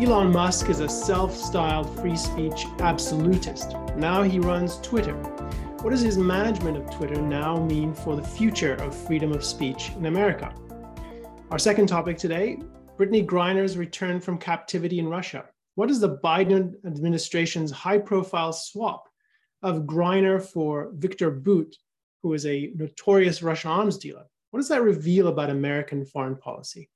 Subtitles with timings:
[0.00, 3.74] Elon Musk is a self styled free speech absolutist.
[3.96, 5.14] Now he runs Twitter.
[5.82, 9.90] What does his management of Twitter now mean for the future of freedom of speech
[9.96, 10.54] in America?
[11.50, 12.60] Our second topic today
[12.96, 15.46] Brittney Griner's return from captivity in Russia.
[15.74, 19.08] What is the Biden administration's high profile swap
[19.62, 21.74] of Griner for Viktor Bout,
[22.22, 24.26] who is a notorious Russian arms dealer?
[24.52, 26.88] What does that reveal about American foreign policy?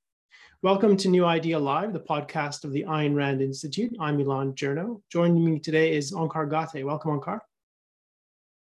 [0.63, 3.93] Welcome to New Ideal Live, the podcast of the Ayn Rand Institute.
[3.99, 5.01] I'm Elan Journo.
[5.11, 6.85] Joining me today is Onkar Ghate.
[6.85, 7.41] Welcome, Onkar.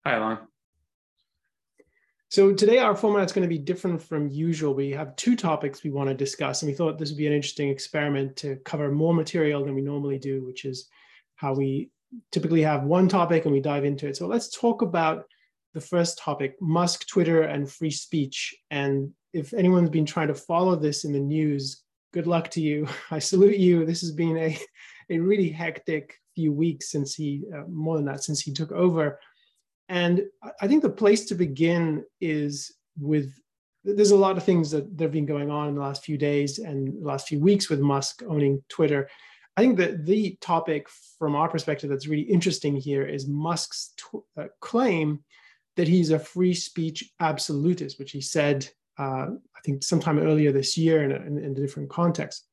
[0.04, 0.40] Hi, Elan.
[2.30, 4.74] So today our format is going to be different from usual.
[4.74, 7.34] We have two topics we want to discuss, and we thought this would be an
[7.34, 10.90] interesting experiment to cover more material than we normally do, which is
[11.36, 11.92] how we
[12.32, 14.18] typically have one topic and we dive into it.
[14.18, 15.26] So let's talk about
[15.76, 18.56] the first topic, Musk, Twitter, and free speech.
[18.72, 21.81] And if anyone's been trying to follow this in the news,
[22.14, 22.88] good luck to you.
[23.12, 23.86] I salute you.
[23.86, 24.58] This has been a,
[25.10, 29.20] a really hectic few weeks since he, uh, more than that, since he took over.
[29.90, 30.24] And
[30.62, 33.34] I think the place to begin is with
[33.84, 36.60] there's a lot of things that, have been going on in the last few days
[36.60, 39.10] and last few weeks with Musk owning Twitter.
[39.58, 44.24] I think that the topic from our perspective that's really interesting here is Musk's tw-
[44.38, 45.24] uh, claim
[45.78, 48.70] that he's a free speech absolutist, which he said
[49.02, 52.46] uh, I think sometime earlier this year in a, in, in a different context.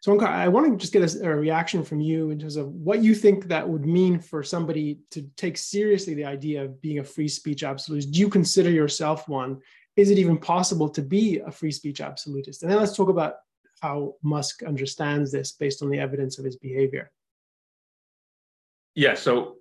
[0.00, 3.02] So I want to just get a, a, reaction from you in terms of what
[3.02, 7.04] you think that would mean for somebody to take seriously the idea of being a
[7.04, 8.12] free speech absolutist.
[8.12, 9.60] Do you consider yourself one?
[9.96, 12.62] Is it even possible to be a free speech absolutist?
[12.62, 13.34] And then let's talk about
[13.82, 17.10] how Musk understands this based on the evidence of his behavior.
[18.94, 19.56] Yeah, so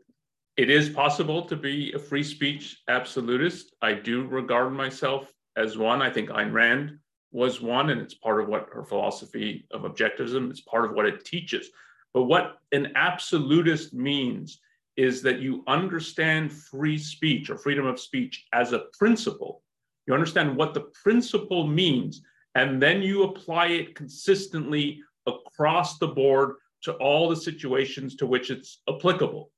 [0.55, 3.75] it is possible to be a free speech absolutist.
[3.81, 6.01] I do regard myself as one.
[6.01, 6.97] I think Ayn Rand
[7.31, 11.05] was one, and it's part of what her philosophy of objectivism, it's part of what
[11.05, 11.69] it teaches.
[12.13, 14.59] But what an absolutist means
[14.95, 19.61] is that you understand free speech or freedom of speech as a principle.
[20.07, 22.21] You understand what the principle means,
[22.55, 28.49] and then you apply it consistently across the board to all the situations to which
[28.49, 29.51] it's applicable.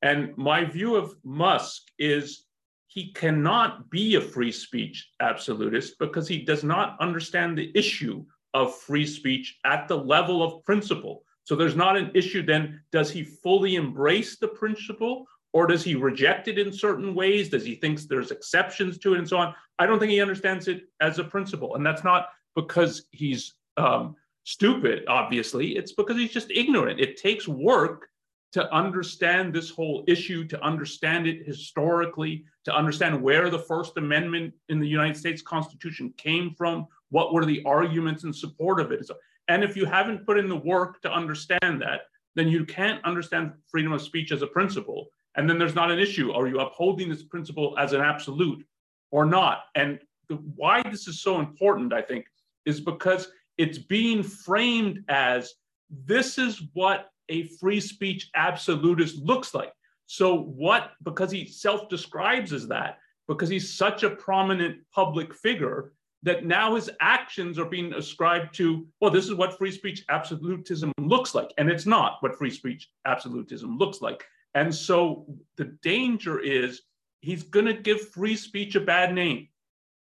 [0.00, 2.46] And my view of Musk is
[2.92, 8.22] he cannot be a free speech absolutist because he does not understand the issue
[8.52, 11.24] of free speech at the level of principle.
[11.44, 15.94] So there's not an issue then, does he fully embrace the principle or does he
[15.94, 17.48] reject it in certain ways?
[17.48, 19.54] Does he think there's exceptions to it and so on?
[19.78, 21.76] I don't think he understands it as a principle.
[21.76, 25.76] And that's not because he's um, stupid, obviously.
[25.76, 27.00] It's because he's just ignorant.
[27.00, 28.08] It takes work
[28.52, 34.52] to understand this whole issue, to understand it historically, to understand where the First Amendment
[34.68, 39.08] in the United States Constitution came from, what were the arguments in support of it.
[39.48, 42.02] And if you haven't put in the work to understand that,
[42.34, 45.08] then you can't understand freedom of speech as a principle.
[45.34, 46.32] And then there's not an issue.
[46.32, 48.64] Are you upholding this principle as an absolute
[49.10, 49.64] or not?
[49.74, 49.98] And
[50.28, 52.26] the, why this is so important, I think,
[52.66, 55.54] is because it's being framed as
[55.90, 59.72] this is what a free speech absolutist looks like.
[60.06, 65.92] So, what, because he self describes as that, because he's such a prominent public figure,
[66.22, 70.92] that now his actions are being ascribed to, well, this is what free speech absolutism
[70.98, 71.52] looks like.
[71.58, 74.24] And it's not what free speech absolutism looks like.
[74.54, 75.26] And so
[75.56, 76.82] the danger is
[77.22, 79.48] he's going to give free speech a bad name.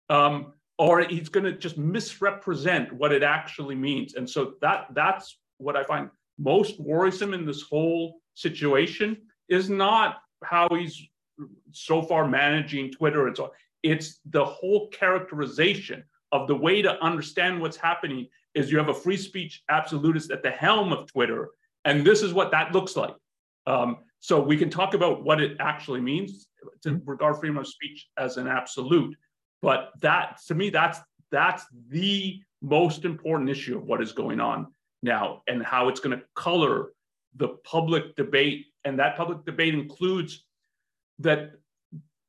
[0.10, 4.16] Um, or he's going to just misrepresent what it actually means.
[4.16, 9.18] And so that that's what I find most worrisome in this whole situation
[9.50, 11.08] is not how he's
[11.72, 13.50] so far managing Twitter and so on.
[13.84, 18.94] It's the whole characterization of the way to understand what's happening is you have a
[18.94, 21.50] free speech absolutist at the helm of Twitter,
[21.84, 23.14] and this is what that looks like.
[23.68, 26.48] Um, so we can talk about what it actually means
[26.82, 27.10] to mm-hmm.
[27.10, 29.16] regard freedom of speech as an absolute,
[29.62, 31.00] but that to me that's
[31.32, 34.68] that's the most important issue of what is going on
[35.06, 36.92] now and how it's going to color
[37.38, 38.66] the public debate.
[38.84, 40.44] And that public debate includes
[41.20, 41.54] that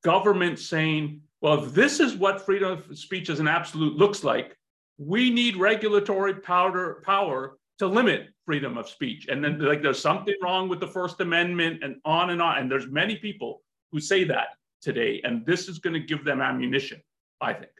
[0.04, 4.56] government saying, well, if this is what freedom of speech as an absolute looks like,
[4.98, 9.26] we need regulatory power, power to limit freedom of speech.
[9.28, 12.58] And then like there's something wrong with the First Amendment and on and on.
[12.58, 13.62] And there's many people
[13.92, 14.48] who say that
[14.80, 15.20] today.
[15.24, 17.02] And this is going to give them ammunition,
[17.40, 17.70] I think.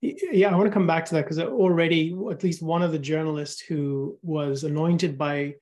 [0.00, 2.98] Yeah, I want to come back to that because already at least one of the
[2.98, 5.56] journalists who was anointed by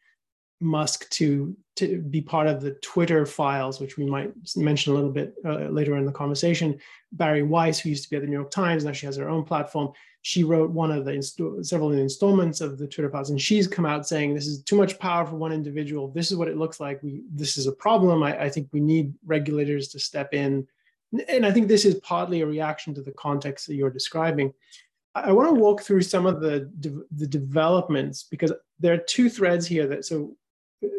[0.61, 5.13] Musk to to be part of the Twitter files, which we might mention a little
[5.13, 6.79] bit uh, later in the conversation.
[7.13, 9.29] Bari Weiss, who used to be at the New York Times, now she has her
[9.29, 9.93] own platform.
[10.23, 13.87] She wrote one of the inst- several installments of the Twitter files, and she's come
[13.87, 16.09] out saying this is too much power for one individual.
[16.09, 17.01] This is what it looks like.
[17.03, 18.25] We this is a problem.
[18.25, 20.67] I, I think we need regulators to step in,
[21.29, 24.53] and I think this is partly a reaction to the context that you're describing.
[25.15, 29.29] I want to walk through some of the de- the developments because there are two
[29.29, 30.37] threads here that so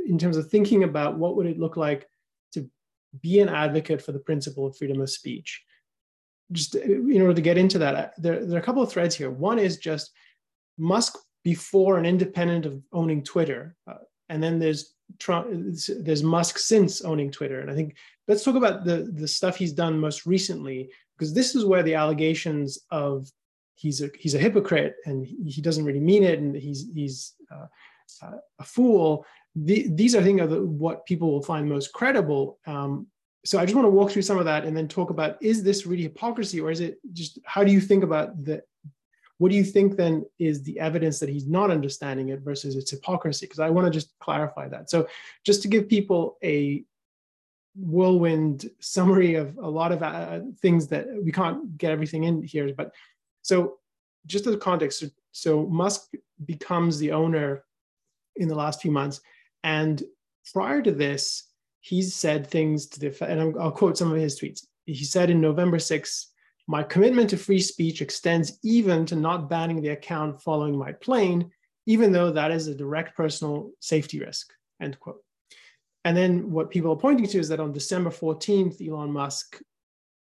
[0.06, 2.08] in terms of thinking about what would it look like
[2.54, 2.70] to
[3.22, 5.64] be an advocate for the principle of freedom of speech
[6.52, 9.30] just in order to get into that there, there are a couple of threads here
[9.30, 10.12] one is just
[10.78, 13.96] musk before and independent of owning twitter uh,
[14.30, 17.96] and then there's Trump, there's Musk since owning Twitter, and I think
[18.28, 21.96] let's talk about the the stuff he's done most recently because this is where the
[21.96, 23.30] allegations of
[23.76, 27.66] he's a he's a hypocrite and he doesn't really mean it and he's he's uh,
[28.60, 29.26] a fool
[29.56, 32.60] the, these I think are the, what people will find most credible.
[32.66, 33.08] Um,
[33.46, 35.64] so I just want to walk through some of that and then talk about is
[35.64, 38.62] this really hypocrisy or is it just how do you think about the
[39.40, 42.92] what do you think then is the evidence that he's not understanding it versus its
[42.92, 43.46] hypocrisy?
[43.46, 44.90] Because I want to just clarify that.
[44.90, 45.08] So
[45.44, 46.84] just to give people a
[47.76, 52.72] whirlwind summary of a lot of uh, things that we can't get everything in here,
[52.76, 52.94] but
[53.42, 53.78] so
[54.28, 56.14] just as context, so Musk
[56.46, 57.64] becomes the owner
[58.36, 59.22] in the last few months
[59.64, 60.04] and
[60.54, 61.46] prior to this,
[61.82, 64.66] he's said things to the and I'll quote some of his tweets.
[64.86, 66.26] He said in November 6th,
[66.70, 71.50] my commitment to free speech extends even to not banning the account following my plane,
[71.88, 75.24] even though that is a direct personal safety risk, end quote.
[76.06, 79.60] And then what people are pointing to is that on December 14th, Elon Musk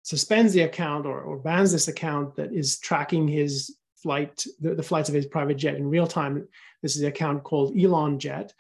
[0.03, 4.83] suspends the account or, or bans this account that is tracking his flight, the, the
[4.83, 6.49] flights of his private jet in real time.
[6.83, 8.53] This is the account called Elon Jet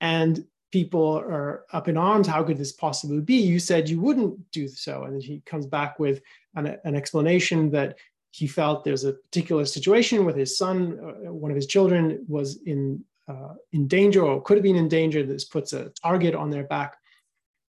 [0.00, 3.36] and people are up in arms how could this possibly be?
[3.36, 5.04] You said you wouldn't do so.
[5.04, 6.20] And he comes back with
[6.54, 7.96] an, an explanation that
[8.30, 12.62] he felt there's a particular situation with his son uh, one of his children was
[12.66, 15.24] in uh, in danger or could have been in danger.
[15.24, 16.96] This puts a target on their back.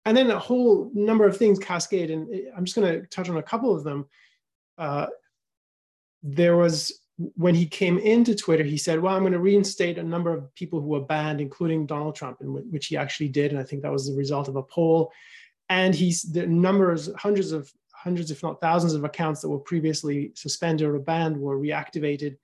[0.06, 2.12] And then a whole number of things cascade.
[2.12, 4.06] And i'm just going to touch on a couple of them.
[4.78, 5.08] Uh,
[6.22, 10.04] there was when he came into Twitter, he said, Well, I'm going to reinstate a
[10.04, 13.52] number of people who were banned, including Donald Trump, and which he actually did.
[13.52, 15.12] And I think that was the result of a poll.
[15.70, 20.32] And he's the numbers, hundreds of hundreds, if not thousands of accounts that were previously
[20.36, 22.38] suspended or banned were reactivated.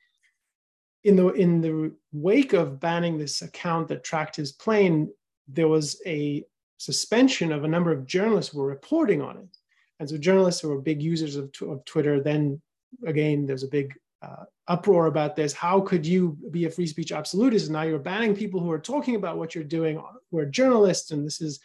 [1.03, 5.11] In the in the wake of banning this account that tracked his plane,
[5.47, 6.45] there was a
[6.77, 9.57] suspension of a number of journalists who were reporting on it.
[9.99, 12.61] And so journalists who were big users of, of Twitter then
[13.05, 15.53] again, there's a big uh, uproar about this.
[15.53, 17.67] How could you be a free speech absolutist?
[17.67, 21.11] And now you're banning people who are talking about what you're doing, who are journalists,
[21.11, 21.59] and this is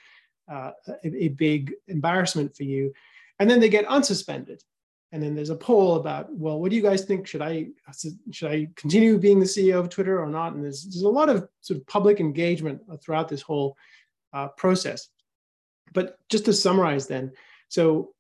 [0.51, 0.71] uh,
[1.05, 2.93] a, a, big embarrassment for you.
[3.39, 4.63] And then they get unsuspended.
[5.13, 7.27] And then there's a poll about, well, what do you guys think?
[7.27, 7.69] Should I
[8.31, 10.55] should I continue being the CEO of Twitter or not?
[10.55, 13.77] And there's, there's a lot of sort of public engagement throughout this whole
[14.33, 15.09] uh, process.
[15.93, 17.33] But just to summarize, then,
[17.69, 18.13] so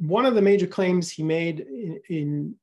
[0.00, 2.54] one of the major claims he made in, in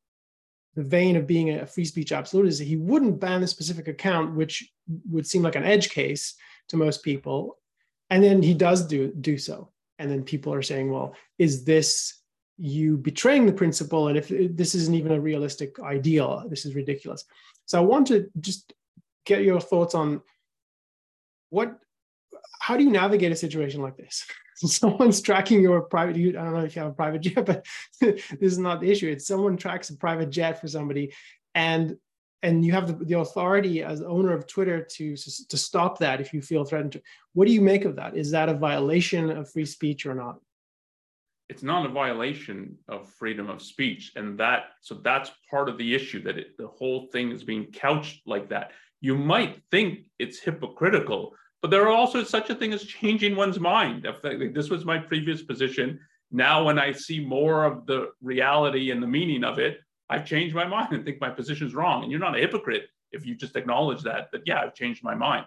[0.75, 3.87] the vein of being a free speech absolute is that he wouldn't ban a specific
[3.87, 4.71] account, which
[5.09, 6.35] would seem like an edge case
[6.69, 7.57] to most people.
[8.09, 9.69] And then he does do do so.
[9.99, 12.21] And then people are saying, well, is this
[12.57, 14.07] you betraying the principle?
[14.07, 17.25] And if this isn't even a realistic ideal, this is ridiculous.
[17.65, 18.73] So I want to just
[19.25, 20.21] get your thoughts on
[21.49, 21.79] what
[22.71, 24.25] how do you navigate a situation like this?
[24.55, 27.65] someone's tracking your private i don't know if you have a private jet but
[27.99, 29.09] this is not the issue.
[29.09, 31.13] It's someone tracks a private jet for somebody
[31.53, 31.97] and
[32.43, 36.33] and you have the, the authority as owner of twitter to to stop that if
[36.33, 37.01] you feel threatened.
[37.33, 38.15] What do you make of that?
[38.15, 40.37] Is that a violation of free speech or not?
[41.49, 44.13] It's not a violation of freedom of speech.
[44.15, 47.65] And that so that's part of the issue that it, the whole thing is being
[47.65, 48.71] couched like that.
[49.01, 53.59] You might think it's hypocritical but there are also such a thing as changing one's
[53.59, 54.07] mind.
[54.23, 55.99] This was my previous position.
[56.31, 60.55] Now, when I see more of the reality and the meaning of it, I've changed
[60.55, 62.03] my mind and think my position is wrong.
[62.03, 65.13] And you're not a hypocrite if you just acknowledge that, that, yeah, I've changed my
[65.13, 65.45] mind.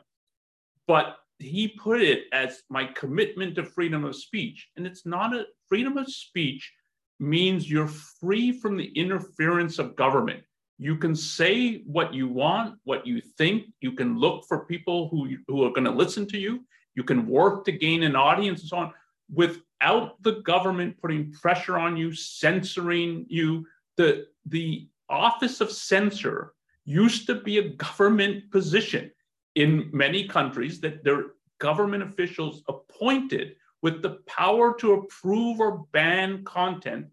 [0.87, 4.69] But he put it as my commitment to freedom of speech.
[4.77, 6.73] And it's not a freedom of speech
[7.19, 10.43] means you're free from the interference of government.
[10.79, 13.67] You can say what you want, what you think.
[13.81, 16.65] You can look for people who, who are going to listen to you.
[16.95, 18.93] You can work to gain an audience and so on
[19.33, 23.67] without the government putting pressure on you, censoring you.
[23.97, 26.55] The, the office of censor
[26.85, 29.11] used to be a government position
[29.55, 31.27] in many countries that their
[31.59, 37.07] government officials appointed with the power to approve or ban content.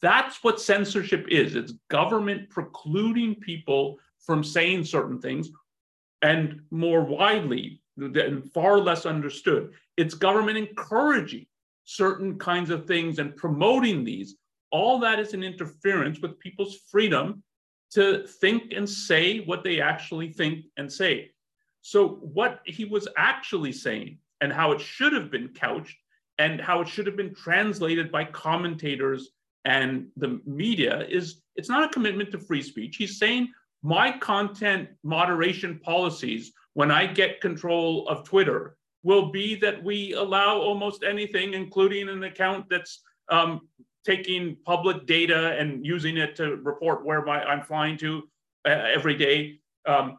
[0.00, 1.54] That's what censorship is.
[1.54, 5.50] It's government precluding people from saying certain things.
[6.22, 11.46] And more widely, and far less understood, it's government encouraging
[11.84, 14.36] certain kinds of things and promoting these.
[14.72, 17.42] All that is an interference with people's freedom
[17.92, 21.30] to think and say what they actually think and say.
[21.82, 25.96] So, what he was actually saying and how it should have been couched
[26.38, 29.30] and how it should have been translated by commentators
[29.66, 32.96] and the media is it's not a commitment to free speech.
[32.96, 39.82] He's saying my content moderation policies when I get control of Twitter will be that
[39.82, 43.68] we allow almost anything, including an account that's um,
[44.04, 48.22] taking public data and using it to report where my, I'm flying to
[48.66, 49.58] uh, every day.
[49.86, 50.18] Um,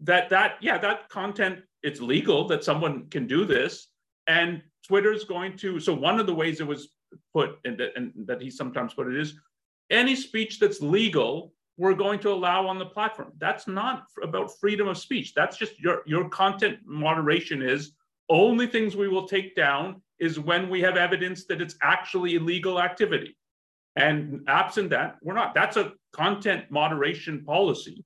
[0.00, 3.88] that that yeah that content it's legal that someone can do this
[4.28, 6.88] and twitter's going to so one of the ways it was
[7.32, 9.34] put and that, and that he sometimes put it is
[9.90, 13.32] any speech that's legal we're going to allow on the platform.
[13.38, 15.32] That's not about freedom of speech.
[15.32, 17.92] That's just your your content moderation is.
[18.28, 22.80] Only things we will take down is when we have evidence that it's actually illegal
[22.82, 23.36] activity.
[23.96, 25.54] And absent that we're not.
[25.54, 28.04] That's a content moderation policy.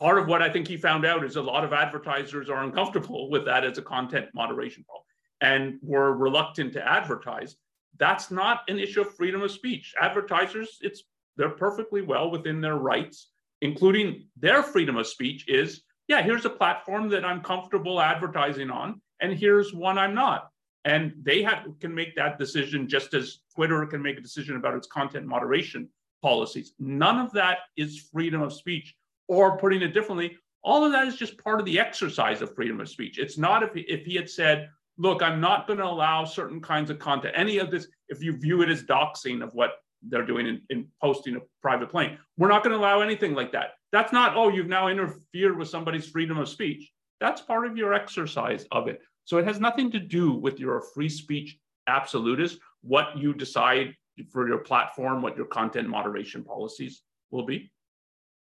[0.00, 3.30] Part of what I think he found out is a lot of advertisers are uncomfortable
[3.30, 5.04] with that as a content moderation policy
[5.40, 7.56] and were reluctant to advertise.
[7.98, 9.94] That's not an issue of freedom of speech.
[10.00, 11.02] Advertisers, it's
[11.36, 13.28] they're perfectly well within their rights,
[13.60, 19.00] including their freedom of speech is, yeah, here's a platform that I'm comfortable advertising on,
[19.20, 20.50] and here's one I'm not.
[20.84, 24.74] And they have, can make that decision just as Twitter can make a decision about
[24.74, 25.88] its content moderation
[26.22, 26.72] policies.
[26.78, 28.96] None of that is freedom of speech
[29.28, 32.80] or putting it differently, all of that is just part of the exercise of freedom
[32.80, 33.18] of speech.
[33.18, 36.60] It's not if he, if he had said, look, I'm not going to allow certain
[36.60, 40.26] kinds of content, any of this, if you view it as doxing of what they're
[40.26, 43.70] doing in, in posting a private plane, we're not going to allow anything like that.
[43.92, 46.90] That's not, oh, you've now interfered with somebody's freedom of speech.
[47.20, 49.00] That's part of your exercise of it.
[49.24, 53.94] So it has nothing to do with your free speech absolutist, what you decide
[54.30, 57.70] for your platform, what your content moderation policies will be.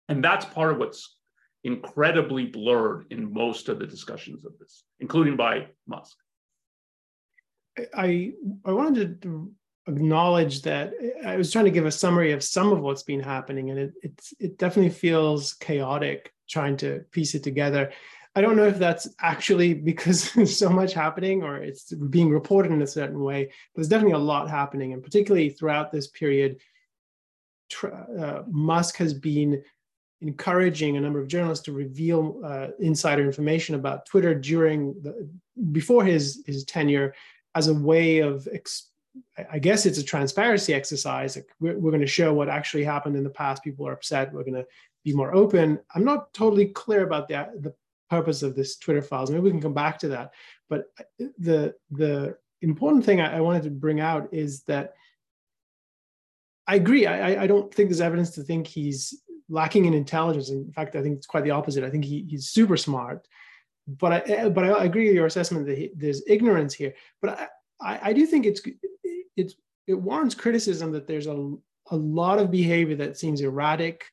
[0.10, 1.18] And that's part of what's
[1.64, 6.18] incredibly blurred in most of the discussions of this, including by Musk.
[7.96, 8.34] I
[8.66, 9.52] I wanted to
[9.88, 10.94] acknowledge that
[11.26, 13.94] I was trying to give a summary of some of what's been happening, and it
[14.02, 17.92] it's, it definitely feels chaotic trying to piece it together.
[18.36, 22.72] I don't know if that's actually because there's so much happening or it's being reported
[22.72, 23.46] in a certain way.
[23.46, 26.58] But there's definitely a lot happening, and particularly throughout this period,
[27.84, 29.64] uh, Musk has been
[30.22, 35.30] encouraging a number of journalists to reveal uh, insider information about Twitter during the
[35.72, 37.14] before his his tenure
[37.56, 38.48] as a way of
[39.52, 41.36] I guess it's a transparency exercise.
[41.36, 43.64] Like we're, we're going to show what actually happened in the past.
[43.64, 44.34] People are upset.
[44.34, 44.66] We're going to
[45.04, 45.80] be more open.
[45.94, 47.74] I'm not totally clear about the the
[48.10, 49.30] purpose of this Twitter files.
[49.30, 50.32] Maybe we can come back to that.
[50.70, 54.94] But uh, the the important thing I, I wanted to bring out is that
[56.66, 57.06] I agree.
[57.06, 60.50] I, I don't think there's evidence to think he's lacking in intelligence.
[60.50, 61.84] In fact, I think it's quite the opposite.
[61.84, 63.28] I think he, he's super smart.
[63.88, 66.94] But I eh, but I agree with your assessment that he, there's ignorance here.
[67.22, 68.62] But I, I do think it's
[69.36, 69.56] it's
[69.88, 71.54] it warrants criticism that there's a
[71.92, 74.06] a lot of behavior that seems erratic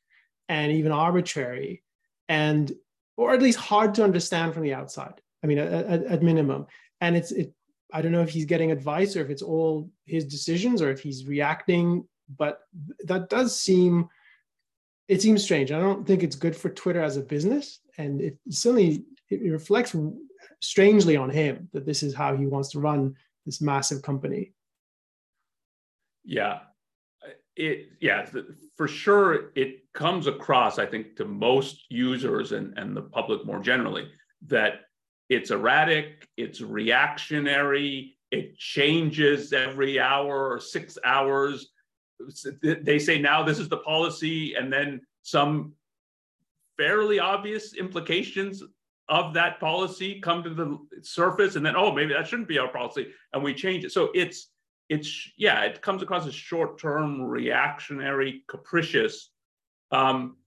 [0.49, 1.83] and even arbitrary,
[2.27, 2.71] and
[3.15, 5.21] or at least hard to understand from the outside.
[5.43, 6.67] I mean, at, at minimum,
[6.99, 7.53] and it's it.
[7.93, 11.01] I don't know if he's getting advice or if it's all his decisions or if
[11.01, 12.05] he's reacting,
[12.37, 12.61] but
[13.05, 14.09] that does seem
[15.07, 15.73] it seems strange.
[15.73, 19.95] I don't think it's good for Twitter as a business, and it certainly it reflects
[20.59, 24.53] strangely on him that this is how he wants to run this massive company.
[26.23, 26.59] Yeah,
[27.55, 28.25] it yeah
[28.77, 33.59] for sure it comes across I think to most users and and the public more
[33.59, 34.09] generally
[34.47, 34.81] that
[35.29, 41.71] it's erratic, it's reactionary, it changes every hour or six hours
[42.61, 45.73] they say now this is the policy, and then some
[46.77, 48.63] fairly obvious implications
[49.11, 52.69] of that policy come to the surface, and then oh maybe that shouldn't be our
[52.69, 53.91] policy, and we change it.
[53.91, 54.47] So it's
[54.89, 59.29] it's yeah, it comes across as short-term, reactionary, capricious.
[59.91, 60.37] Um,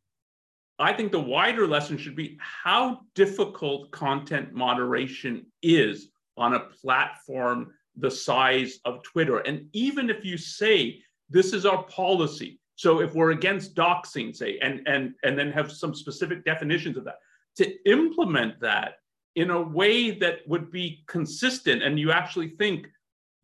[0.79, 7.73] I think the wider lesson should be how difficult content moderation is on a platform
[7.97, 9.39] the size of Twitter.
[9.39, 12.59] And even if you say this is our policy.
[12.77, 17.05] So if we're against doxing, say, and and and then have some specific definitions of
[17.05, 17.19] that,
[17.57, 18.97] to implement that
[19.37, 21.83] in a way that would be consistent.
[21.83, 22.89] And you actually think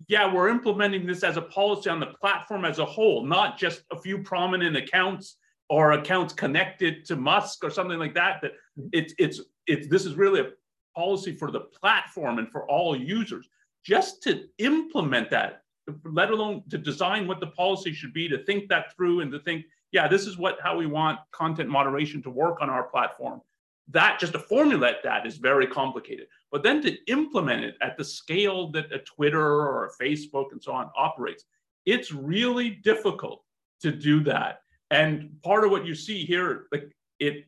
[0.09, 3.83] yeah we're implementing this as a policy on the platform as a whole not just
[3.93, 5.37] a few prominent accounts
[5.69, 8.53] or accounts connected to musk or something like that that
[8.93, 10.51] it's it's it's this is really a
[10.97, 13.49] policy for the platform and for all users.
[13.85, 15.63] Just to implement that
[16.05, 19.41] let alone to design what the policy should be to think that through and to
[19.41, 23.41] think yeah this is what how we want content moderation to work on our platform
[23.89, 26.27] that just to formulate that is very complicated.
[26.53, 30.63] But then to implement it at the scale that a Twitter or a Facebook and
[30.63, 31.45] so on operates,
[31.87, 33.43] it's really difficult
[33.83, 34.61] to do that.
[34.91, 37.47] And part of what you see here, like it,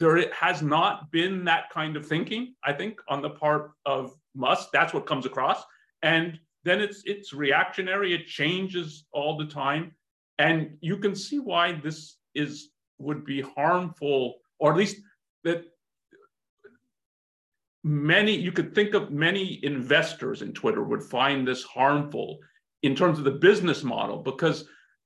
[0.00, 4.68] there has not been that kind of thinking, I think, on the part of Musk.
[4.72, 5.64] That's what comes across.
[6.02, 9.92] And then it's it's reactionary, it changes all the time.
[10.38, 14.98] And you can see why this is would be harmful, or at least
[15.44, 15.64] that
[17.84, 22.38] many you could think of many investors in Twitter would find this harmful
[22.82, 24.64] in terms of the business model because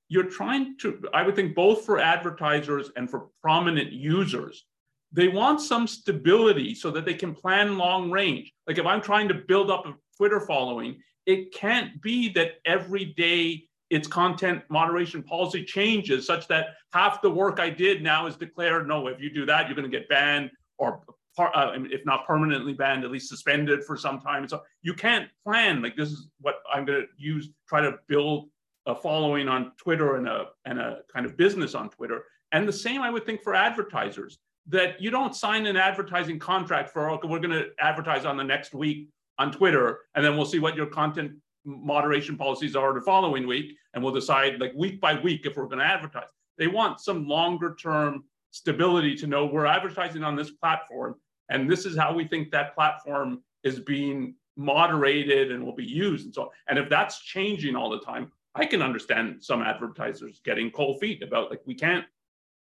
[0.09, 4.65] you're trying to I would think both for advertisers and for prominent users
[5.12, 8.51] they want some stability so that they can plan long range.
[8.67, 13.05] Like if I'm trying to build up a Twitter following it can't be that every
[13.05, 18.37] day its content moderation policy changes such that half the work I did now is
[18.37, 21.03] declared no, if you do that, you're going to get banned or
[21.39, 24.49] uh, if not permanently banned, at least suspended for some time.
[24.49, 28.49] So you can't plan like this is what I'm going to use, try to build
[28.87, 32.25] a following on Twitter and a, and a kind of business on Twitter.
[32.53, 36.91] And the same I would think for advertisers that you don't sign an advertising contract
[36.91, 39.09] for, okay, we're going to advertise on the next week
[39.39, 41.33] on Twitter, and then we'll see what your content
[41.65, 45.67] moderation policies are the following week, and we'll decide like week by week if we're
[45.67, 46.25] going to advertise.
[46.59, 51.17] They want some longer term stability to know we're advertising on this platform,
[51.49, 56.27] and this is how we think that platform is being moderated and will be used
[56.27, 56.49] and so on.
[56.69, 61.23] And if that's changing all the time, I can understand some advertisers getting cold feet
[61.23, 62.05] about like we can't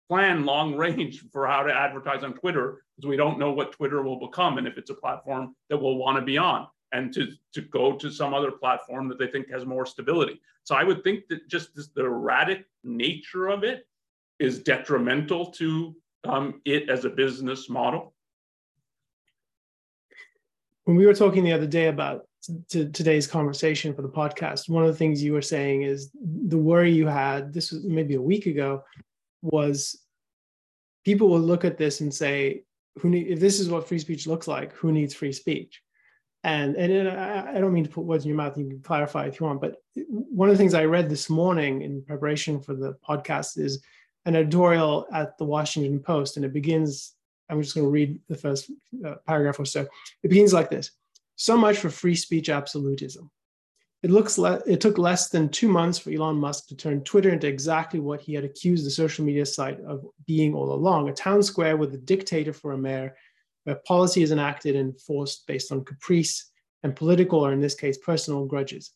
[0.10, 4.02] plan long range for how to advertise on Twitter because we don't know what Twitter
[4.02, 7.28] will become and if it's a platform that we'll want to be on and to,
[7.54, 10.40] to go to some other platform that they think has more stability.
[10.64, 13.88] So I would think that just this, the erratic nature of it
[14.40, 18.14] is detrimental to um, it as a business model.
[20.86, 22.28] When we were talking the other day about
[22.70, 26.92] today's conversation for the podcast, one of the things you were saying is the worry
[26.92, 28.84] you had, this was maybe a week ago,
[29.42, 29.98] was
[31.06, 32.64] people will look at this and say,
[33.00, 35.82] who need, if this is what free speech looks like, who needs free speech?
[36.46, 38.58] And and I don't mean to put words in your mouth.
[38.58, 39.62] You can clarify if you want.
[39.62, 43.82] But one of the things I read this morning in preparation for the podcast is
[44.26, 47.14] an editorial at the Washington Post, and it begins.
[47.50, 48.72] I'm just going to read the first
[49.06, 49.82] uh, paragraph or so.
[50.24, 50.92] It begins like this:
[51.36, 53.32] "So much for free speech absolutism.
[54.02, 57.30] It looks le- it took less than two months for Elon Musk to turn Twitter
[57.30, 61.14] into exactly what he had accused the social media site of being all along: a
[61.14, 63.16] town square with a dictator for a mayor."
[63.64, 66.52] Where policy is enacted and enforced based on caprice
[66.84, 68.92] and political, or in this case, personal grudges.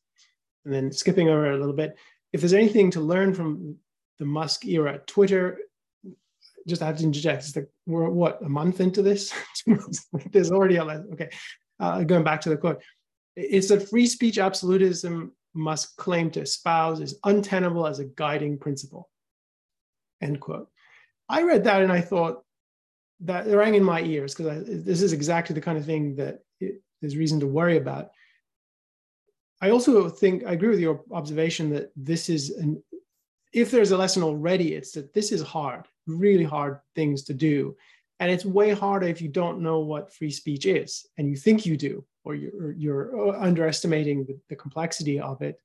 [0.65, 1.95] And then skipping over a little bit,
[2.33, 3.77] if there's anything to learn from
[4.19, 5.59] the Musk era, Twitter,
[6.67, 9.33] just I have to interject, it's like we're what, a month into this?
[10.31, 11.29] there's already a lot, okay.
[11.79, 12.81] Uh, going back to the quote,
[13.35, 19.09] it's that free speech absolutism Musk claim to espouse is untenable as a guiding principle.
[20.21, 20.69] End quote.
[21.29, 22.43] I read that and I thought,
[23.21, 26.81] that rang in my ears because this is exactly the kind of thing that it,
[27.01, 28.11] there's reason to worry about.
[29.61, 32.83] I also think I agree with your observation that this is an
[33.53, 37.75] if there's a lesson already, it's that this is hard, really hard things to do.
[38.19, 41.65] And it's way harder if you don't know what free speech is and you think
[41.65, 45.59] you do, or you're, you're underestimating the, the complexity of it.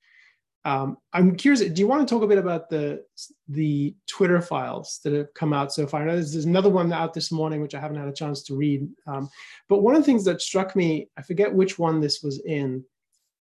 [0.65, 1.61] Um, I'm curious.
[1.61, 3.05] Do you want to talk a bit about the
[3.49, 6.03] the Twitter files that have come out so far?
[6.03, 8.55] I know there's, another one out this morning which I haven't had a chance to
[8.55, 8.89] read.
[9.07, 9.29] Um,
[9.69, 12.85] but one of the things that struck me, I forget which one this was in,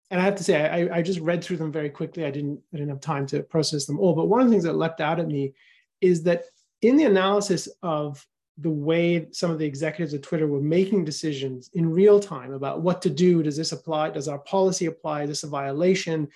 [0.09, 2.25] and I have to say I, I just read through them very quickly.
[2.25, 4.15] I didn't I didn't have time to process them all.
[4.15, 5.53] But one of the things that leapt out at me
[6.01, 6.45] is that
[6.81, 8.25] in the analysis of
[8.59, 12.81] the way some of the executives at Twitter were making decisions in real time about
[12.81, 13.43] what to do.
[13.43, 14.11] Does this apply?
[14.11, 15.23] Does our policy apply?
[15.23, 16.29] Is this a violation?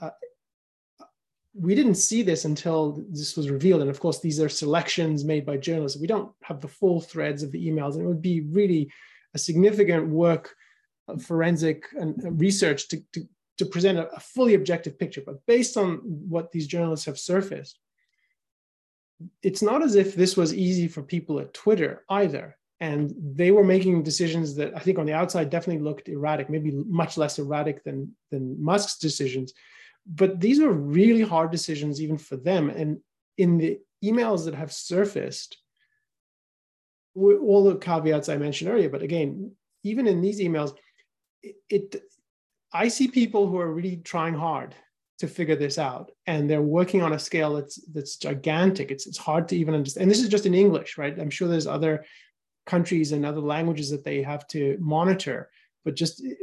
[0.00, 0.10] Uh,
[1.54, 3.80] we didn't see this until this was revealed.
[3.80, 6.00] And of course, these are selections made by journalists.
[6.00, 7.94] We don't have the full threads of the emails.
[7.94, 8.90] And it would be really
[9.34, 10.54] a significant work
[11.06, 13.28] of forensic and research to, to,
[13.58, 15.22] to present a, a fully objective picture.
[15.24, 17.78] But based on what these journalists have surfaced,
[19.42, 22.56] it's not as if this was easy for people at Twitter either.
[22.80, 26.72] and they were making decisions that I think on the outside definitely looked erratic, maybe
[26.86, 29.52] much less erratic than than Musk's decisions.
[30.06, 32.70] But these are really hard decisions even for them.
[32.70, 33.00] And
[33.38, 35.56] in the emails that have surfaced,
[37.16, 40.74] all the caveats I mentioned earlier, but again, even in these emails,
[41.42, 42.02] it, it
[42.72, 44.74] I see people who are really trying hard
[45.20, 49.16] to figure this out and they're working on a scale that's that's gigantic it's it's
[49.16, 52.04] hard to even understand and this is just in english right i'm sure there's other
[52.66, 55.50] countries and other languages that they have to monitor.
[55.84, 56.34] But just eh,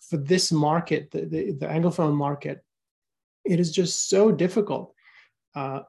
[0.00, 2.64] for this market, the, the, the Anglophone market,
[3.44, 4.94] it is just so difficult.
[5.54, 5.80] Uh,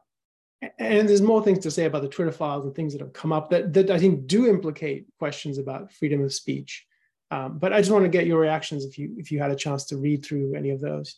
[0.80, 3.34] and there's more things to say about the Twitter files and things that have come
[3.34, 6.86] up that, that I think do implicate questions about freedom of speech.
[7.32, 9.56] Um, but I just want to get your reactions if you if you had a
[9.56, 11.18] chance to read through any of those.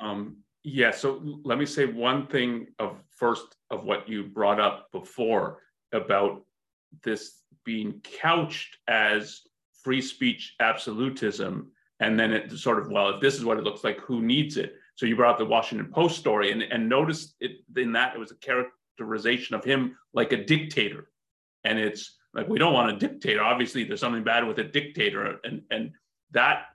[0.00, 0.90] Um, yeah.
[0.90, 5.60] So let me say one thing of first of what you brought up before
[5.92, 6.44] about
[7.02, 9.42] this being couched as
[9.82, 11.70] free speech absolutism.
[12.00, 14.56] And then it sort of, well, if this is what it looks like, who needs
[14.56, 14.74] it?
[14.96, 18.18] So you brought up the Washington Post story and, and notice it in that it
[18.18, 21.08] was a characterization of him like a dictator.
[21.64, 23.42] And it's like we don't want a dictator.
[23.42, 25.38] Obviously, there's something bad with a dictator.
[25.44, 25.92] And and
[26.32, 26.66] that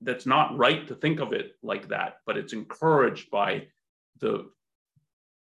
[0.00, 3.66] that's not right to think of it like that, but it's encouraged by
[4.20, 4.48] the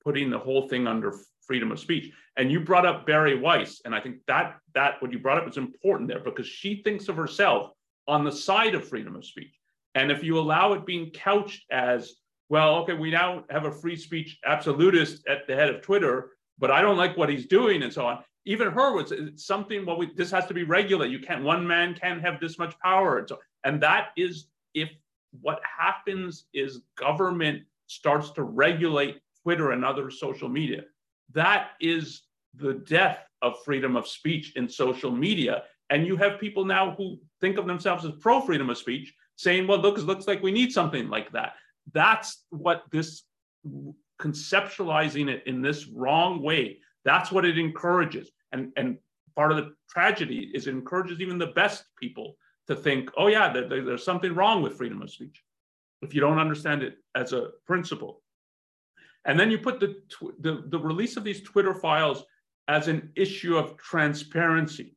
[0.03, 2.13] putting the whole thing under freedom of speech.
[2.37, 5.47] And you brought up Bari Weiss, and I think that that what you brought up
[5.49, 7.71] is important there because she thinks of herself
[8.07, 9.53] on the side of freedom of speech.
[9.97, 12.13] And if you allow it being couched as,
[12.49, 16.71] well, okay, we now have a free speech absolutist at the head of Twitter, but
[16.71, 18.23] I don't like what he's doing and so on.
[18.45, 19.85] Even her was uh, something.
[19.85, 21.11] Well, we, this has to be regulated.
[21.11, 21.43] You can't.
[21.43, 23.17] One man can't have this much power.
[23.17, 24.89] And so, and that is if
[25.41, 30.83] what happens is government starts to regulate Twitter and other social media
[31.33, 32.23] that is
[32.55, 35.63] the death of freedom of speech in social media.
[35.89, 39.67] And you have people now who think of themselves as pro freedom of speech saying,
[39.67, 41.53] well, look, it looks like we need something like that.
[41.93, 43.23] That's what this
[44.21, 48.31] conceptualizing it in this wrong way, that's what it encourages.
[48.51, 48.97] And, and
[49.35, 52.35] part of the tragedy is it encourages even the best people
[52.67, 55.41] to think, oh, yeah, there, there's something wrong with freedom of speech
[56.01, 58.21] if you don't understand it as a principle.
[59.25, 59.95] And then you put the,
[60.39, 62.23] the, the release of these Twitter files
[62.67, 64.95] as an issue of transparency.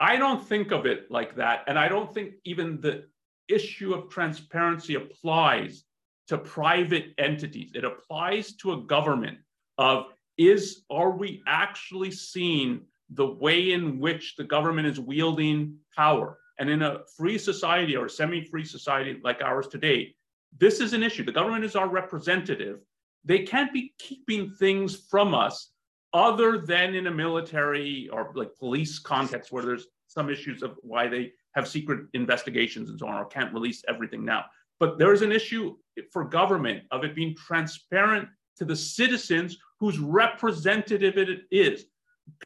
[0.00, 1.64] I don't think of it like that.
[1.66, 3.04] And I don't think even the
[3.48, 5.84] issue of transparency applies
[6.28, 7.72] to private entities.
[7.74, 9.38] It applies to a government
[9.78, 10.06] of
[10.36, 16.38] is are we actually seeing the way in which the government is wielding power?
[16.58, 20.14] And in a free society or semi-free society like ours today,
[20.58, 21.24] this is an issue.
[21.24, 22.80] The government is our representative
[23.24, 25.70] they can't be keeping things from us
[26.14, 31.06] other than in a military or like police context where there's some issues of why
[31.06, 34.44] they have secret investigations and so on or can't release everything now.
[34.80, 35.76] But there is an issue
[36.12, 41.86] for government of it being transparent to the citizens whose representative it is.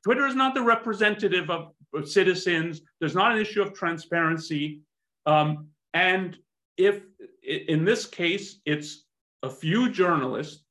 [0.05, 1.73] Twitter is not the representative of,
[2.05, 2.81] citizens.
[3.01, 4.81] There's not an issue of transparency.
[5.27, 6.38] Um, and
[6.79, 7.03] if
[7.43, 9.05] in this case, it's
[9.43, 10.65] a few journalists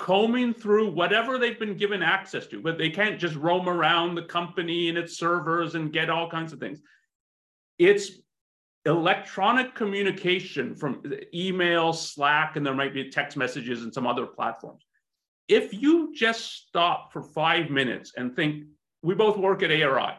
[0.00, 4.24] combing through whatever they've been given access to, but they can't just roam around the
[4.24, 6.80] company and its servers and get all kinds of things.
[7.78, 8.10] It's
[8.86, 11.02] electronic communication from
[11.34, 14.84] email, Slack, and there might be text messages and some other platforms.
[15.48, 18.64] If you just stop for five minutes and think,
[19.02, 20.14] we both work at ARI.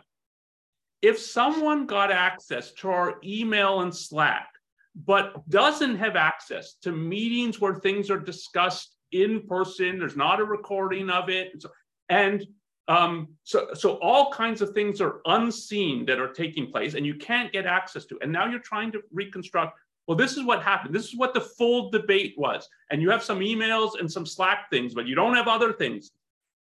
[1.02, 4.50] If someone got access to our email and Slack,
[4.96, 10.00] but doesn't have access to meetings where things are discussed in person.
[10.00, 11.64] There's not a recording of it.
[12.10, 12.46] And
[12.88, 17.16] um, so, so all kinds of things are unseen that are taking place and you
[17.16, 18.20] can't get access to.
[18.22, 20.94] And now you're trying to reconstruct, well, this is what happened.
[20.94, 22.70] This is what the full debate was.
[22.92, 26.12] And you have some emails and some Slack things, but you don't have other things.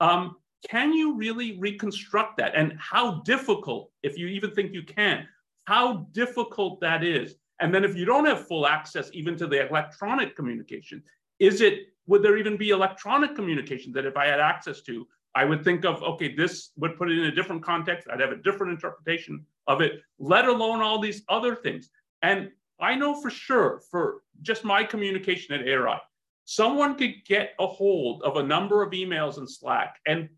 [0.00, 0.37] Um,
[0.68, 2.55] can you really reconstruct that?
[2.55, 5.27] And how difficult, if you even think you can,
[5.64, 7.35] how difficult that is.
[7.61, 11.03] And then if you don't have full access even to the electronic communication,
[11.38, 15.44] is it would there even be electronic communication that if I had access to, I
[15.44, 18.08] would think of, okay, this would put it in a different context.
[18.10, 21.90] I'd have a different interpretation of it, let alone all these other things.
[22.22, 25.98] And I know for sure, for just my communication at ARI,
[26.44, 30.28] someone could get a hold of a number of emails in Slack and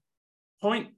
[0.60, 0.88] point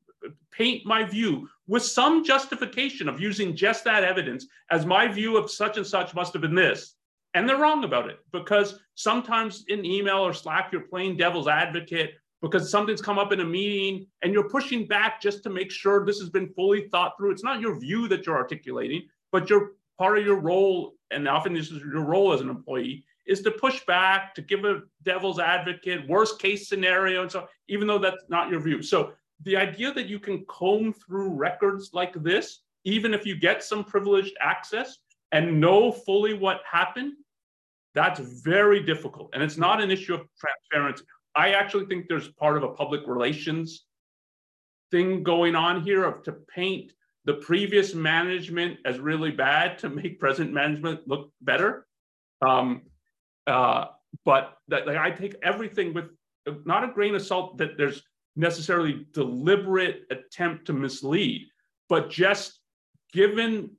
[0.51, 5.51] paint my view with some justification of using just that evidence as my view of
[5.51, 6.95] such and such must have been this.
[7.35, 12.15] And they're wrong about it because sometimes in email or Slack, you're playing devil's advocate
[12.41, 16.05] because something's come up in a meeting and you're pushing back just to make sure
[16.05, 17.33] this has been fully thought through.
[17.33, 21.53] It's not your view that you're articulating, but you're part of your role, and often
[21.53, 25.39] this is your role as an employee, is to push back, to give a devil's
[25.39, 28.83] advocate, worst case scenario, and so even though that's not your view.
[28.83, 33.63] So the idea that you can comb through records like this, even if you get
[33.63, 34.99] some privileged access
[35.33, 37.15] and know fully what happened,
[37.95, 39.31] that's very difficult.
[39.33, 41.05] And it's not an issue of transparency.
[41.35, 43.85] I actually think there's part of a public relations
[44.91, 46.93] thing going on here of to paint
[47.25, 51.87] the previous management as really bad to make present management look better.
[52.41, 52.83] Um,
[53.47, 53.87] uh,
[54.25, 56.07] but that, like, I take everything with
[56.65, 58.03] not a grain of salt that there's
[58.37, 61.47] necessarily deliberate attempt to mislead,
[61.89, 62.61] but just
[63.13, 63.71] given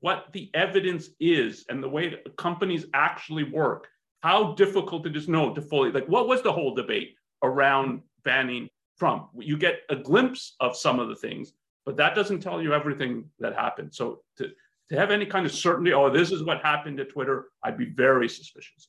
[0.00, 3.88] what the evidence is and the way that companies actually work,
[4.20, 8.68] how difficult it is know to fully like what was the whole debate around banning
[8.98, 9.28] Trump?
[9.38, 11.52] You get a glimpse of some of the things,
[11.86, 13.94] but that doesn't tell you everything that happened.
[13.94, 14.50] So to,
[14.90, 17.86] to have any kind of certainty, oh, this is what happened to Twitter, I'd be
[17.86, 18.88] very suspicious.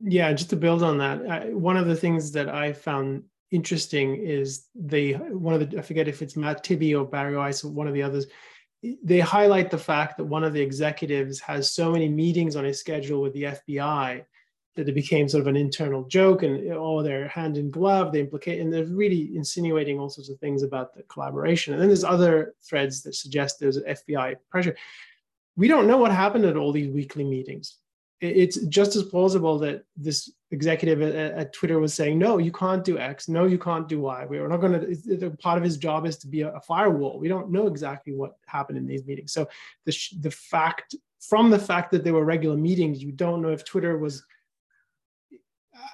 [0.00, 4.16] Yeah, just to build on that, I, one of the things that I found interesting
[4.16, 7.70] is the one of the I forget if it's Matt Taibbi or Bari Weiss or
[7.70, 8.26] one of the others.
[8.82, 12.80] They highlight the fact that one of the executives has so many meetings on his
[12.80, 14.24] schedule with the FBI
[14.76, 18.20] that it became sort of an internal joke and oh they're hand in glove they
[18.20, 21.74] implicate and they're really insinuating all sorts of things about the collaboration.
[21.74, 24.76] And then there's other threads that suggest there's fbi pressure.
[25.56, 27.79] We don't know what happened at all these weekly meetings
[28.20, 32.84] it's just as plausible that this executive at, at, Twitter was saying, no, you can't
[32.84, 34.26] do X, no, you can't do Y.
[34.26, 35.30] We're not going to.
[35.38, 37.18] Part of his job is to be a, a, firewall.
[37.18, 39.32] We don't know exactly what happened in these meetings.
[39.32, 39.48] So
[39.86, 43.64] the the fact from the fact that there were regular meetings, you don't know if
[43.64, 44.24] Twitter was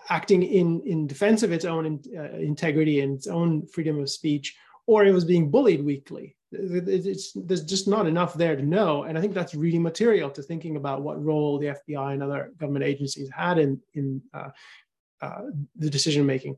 [0.09, 4.11] acting in, in defense of its own in, uh, integrity and its own freedom of
[4.11, 6.36] speech, or it was being bullied weekly.
[6.53, 9.05] It's, there's just not enough there to know.
[9.05, 12.53] And I think that's really material to thinking about what role the FBI and other
[12.59, 14.51] government agencies had in, in uh,
[15.21, 15.43] uh,
[15.77, 16.57] the decision making.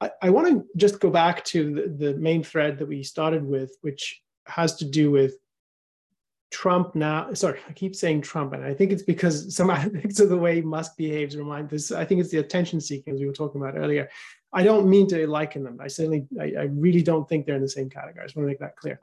[0.00, 3.44] I, I want to just go back to the, the main thread that we started
[3.44, 5.34] with, which has to do with
[6.50, 10.28] Trump now, sorry, I keep saying Trump, and I think it's because some aspects of
[10.28, 11.90] the way Musk behaves remind this.
[11.92, 14.08] I think it's the attention seeking, as we were talking about earlier.
[14.52, 15.78] I don't mean to liken them.
[15.80, 18.22] I certainly, I, I really don't think they're in the same category.
[18.22, 19.00] I just want to make that clear.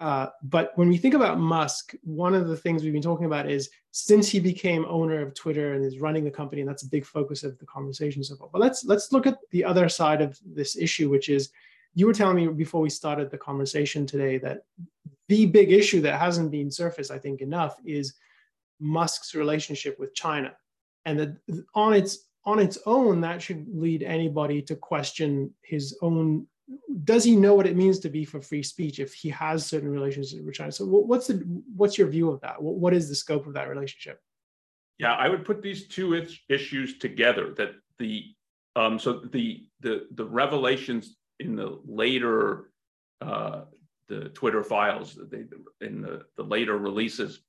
[0.00, 3.50] Uh, but when we think about Musk, one of the things we've been talking about
[3.50, 6.88] is since he became owner of Twitter and is running the company, and that's a
[6.88, 8.48] big focus of the conversation so far.
[8.52, 11.50] But let's let's look at the other side of this issue, which is
[11.94, 14.62] you were telling me before we started the conversation today that
[15.28, 18.14] the big issue that hasn't been surfaced, I think, enough is
[18.80, 20.54] Musk's relationship with China,
[21.04, 21.36] and that
[21.74, 26.46] on its on its own, that should lead anybody to question his own.
[27.04, 29.90] Does he know what it means to be for free speech if he has certain
[29.90, 30.72] relationships with China?
[30.72, 31.34] So, what's the
[31.76, 32.62] what's your view of that?
[32.62, 34.20] What is the scope of that relationship?
[34.98, 37.54] Yeah, I would put these two issues together.
[37.56, 38.24] That the
[38.76, 42.70] um, so the the the revelations in the later
[43.20, 43.62] uh,
[44.08, 45.44] the Twitter files they,
[45.86, 47.40] in the, the later releases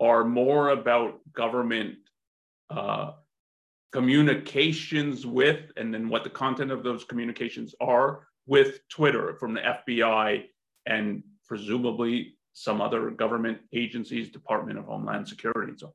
[0.00, 1.94] are more about government
[2.70, 3.12] uh,
[3.92, 9.60] communications with, and then what the content of those communications are with Twitter from the
[9.60, 10.44] FBI
[10.86, 15.92] and presumably some other government agencies, Department of Homeland Security, and so on.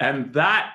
[0.00, 0.74] And that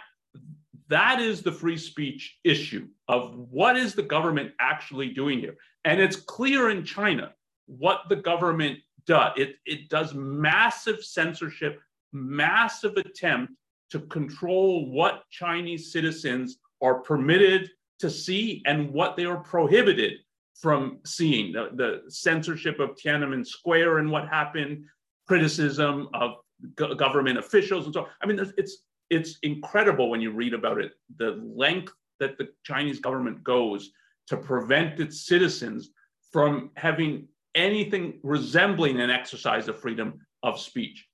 [0.90, 5.56] that is the free speech issue of what is the government actually doing here.
[5.86, 7.34] And it's clear in China
[7.66, 9.34] what the government does.
[9.38, 11.80] It, it does massive censorship,
[12.12, 13.54] massive attempt
[13.92, 17.70] to control what Chinese citizens are permitted
[18.00, 20.14] to see and what they are prohibited
[20.56, 21.52] from seeing.
[21.54, 24.86] The, the censorship of Tiananmen Square and what happened,
[25.28, 26.38] criticism of
[26.76, 28.08] go- government officials and so on.
[28.22, 28.78] I mean, it's
[29.10, 33.92] it's incredible when you read about it, the length that the Chinese government goes
[34.28, 35.90] to prevent its citizens
[36.32, 41.08] from having anything resembling an exercise of freedom of speech.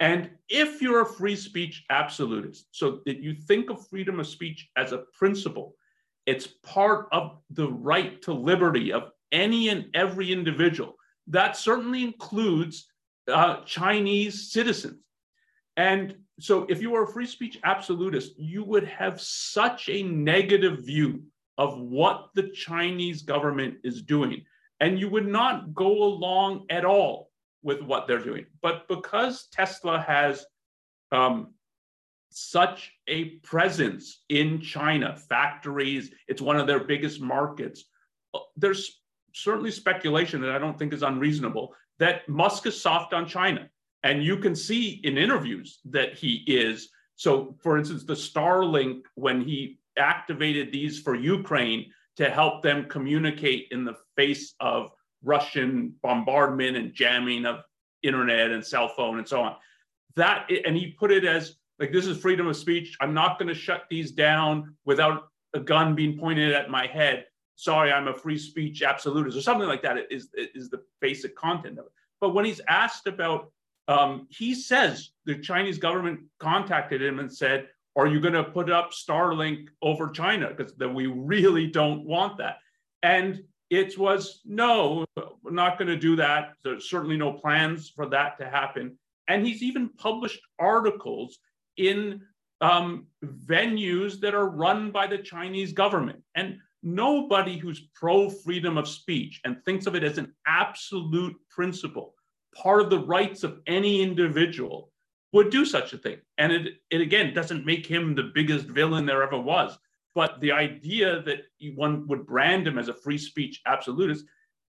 [0.00, 4.68] And if you're a free speech absolutist, so that you think of freedom of speech
[4.76, 5.76] as a principle,
[6.26, 10.96] it's part of the right to liberty of any and every individual.
[11.28, 12.88] That certainly includes
[13.30, 14.98] uh, Chinese citizens.
[15.76, 20.84] And so, if you are a free speech absolutist, you would have such a negative
[20.84, 21.22] view
[21.58, 24.44] of what the Chinese government is doing
[24.82, 27.30] and you would not go along at all
[27.62, 28.44] with what they're doing.
[28.60, 30.44] But because Tesla has
[31.12, 31.54] um,
[32.30, 37.84] such a presence in China, factories, it's one of their biggest markets.
[38.56, 39.00] there's
[39.34, 43.68] certainly speculation that I don't think is unreasonable that Musk is soft on China.
[44.02, 46.88] And you can see in interviews that he is.
[47.14, 53.68] So, for instance, the Starlink, when he activated these for Ukraine to help them communicate
[53.70, 54.90] in the face of
[55.24, 57.60] Russian bombardment and jamming of
[58.02, 59.56] internet and cell phone and so on.
[60.16, 62.96] That, and he put it as like, this is freedom of speech.
[63.00, 67.24] I'm not going to shut these down without a gun being pointed at my head
[67.62, 71.78] sorry, I'm a free speech absolutist, or something like that is, is the basic content
[71.78, 71.92] of it.
[72.20, 73.52] But when he's asked about,
[73.88, 78.70] um, he says the Chinese government contacted him and said, are you going to put
[78.70, 80.52] up Starlink over China?
[80.54, 82.56] Because we really don't want that.
[83.02, 85.04] And it was no,
[85.42, 86.52] we're not going to do that.
[86.62, 88.98] There's certainly no plans for that to happen.
[89.28, 91.38] And he's even published articles
[91.76, 92.22] in
[92.60, 96.22] um, venues that are run by the Chinese government.
[96.34, 102.14] And Nobody who's pro freedom of speech and thinks of it as an absolute principle,
[102.56, 104.90] part of the rights of any individual,
[105.32, 106.18] would do such a thing.
[106.38, 109.78] And it, it again doesn't make him the biggest villain there ever was.
[110.14, 114.26] But the idea that one would brand him as a free speech absolutist,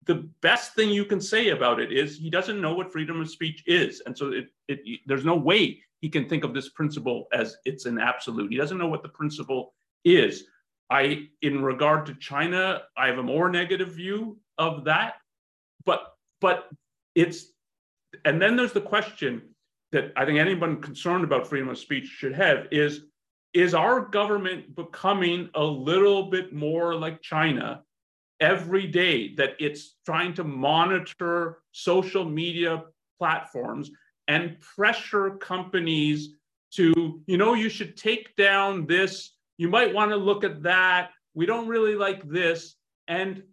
[0.05, 3.29] the best thing you can say about it is he doesn't know what freedom of
[3.29, 4.01] speech is.
[4.05, 7.85] And so it, it, there's no way he can think of this principle as it's
[7.85, 8.51] an absolute.
[8.51, 10.45] He doesn't know what the principle is.
[10.89, 15.15] I, in regard to China, I have a more negative view of that.
[15.85, 16.03] But
[16.41, 16.69] but
[17.15, 17.45] it's
[18.25, 19.50] and then there's the question
[19.91, 23.05] that I think anyone concerned about freedom of speech should have is
[23.53, 27.83] is our government becoming a little bit more like China
[28.39, 32.83] every day that it's trying to monitor social media
[33.19, 33.91] platforms
[34.29, 36.35] and pressure companies
[36.71, 41.11] to you know you should take down this you might want to look at that.
[41.35, 42.73] We don't really like this.
[43.07, 43.43] And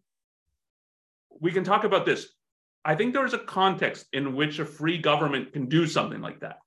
[1.38, 2.28] we can talk about this.
[2.84, 6.58] I think there's a context in which a free government can do something like that.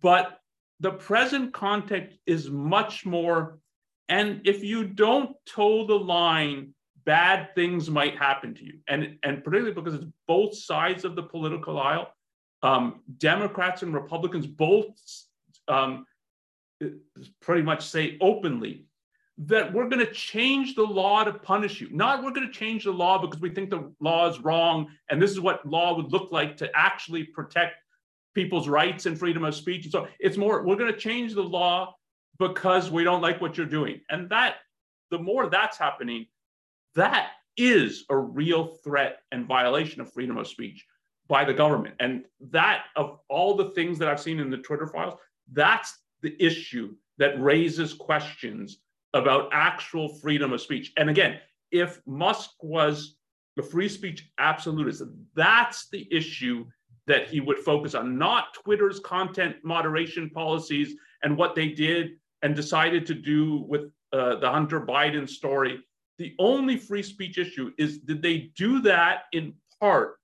[0.00, 0.38] But
[0.80, 3.58] the present context is much more,
[4.08, 8.78] and if you don't toe the line, bad things might happen to you.
[8.88, 12.12] And, and particularly because it's both sides of the political aisle,
[12.62, 14.86] um, Democrats and Republicans both
[15.68, 16.06] um,
[17.40, 18.86] pretty much say openly
[19.38, 21.88] that we're going to change the law to punish you.
[21.90, 25.20] Not we're going to change the law because we think the law is wrong and
[25.20, 27.76] this is what law would look like to actually protect
[28.34, 29.84] people's rights and freedom of speech.
[29.84, 31.94] And So it's more we're going to change the law
[32.38, 34.00] because we don't like what you're doing.
[34.10, 34.56] And that
[35.10, 36.26] the more that's happening,
[36.94, 40.86] that is a real threat and violation of freedom of speech
[41.28, 41.94] by the government.
[42.00, 45.14] And that of all the things that I've seen in the Twitter files,
[45.52, 48.78] that's the issue that raises questions
[49.14, 50.92] about actual freedom of speech.
[50.96, 51.38] And again,
[51.70, 53.16] if Musk was
[53.56, 55.02] the free speech absolutist,
[55.34, 56.64] that's the issue
[57.06, 62.54] that he would focus on, not Twitter's content moderation policies and what they did and
[62.54, 65.80] decided to do with uh, the Hunter Biden story.
[66.18, 70.16] The only free speech issue is did they do that in part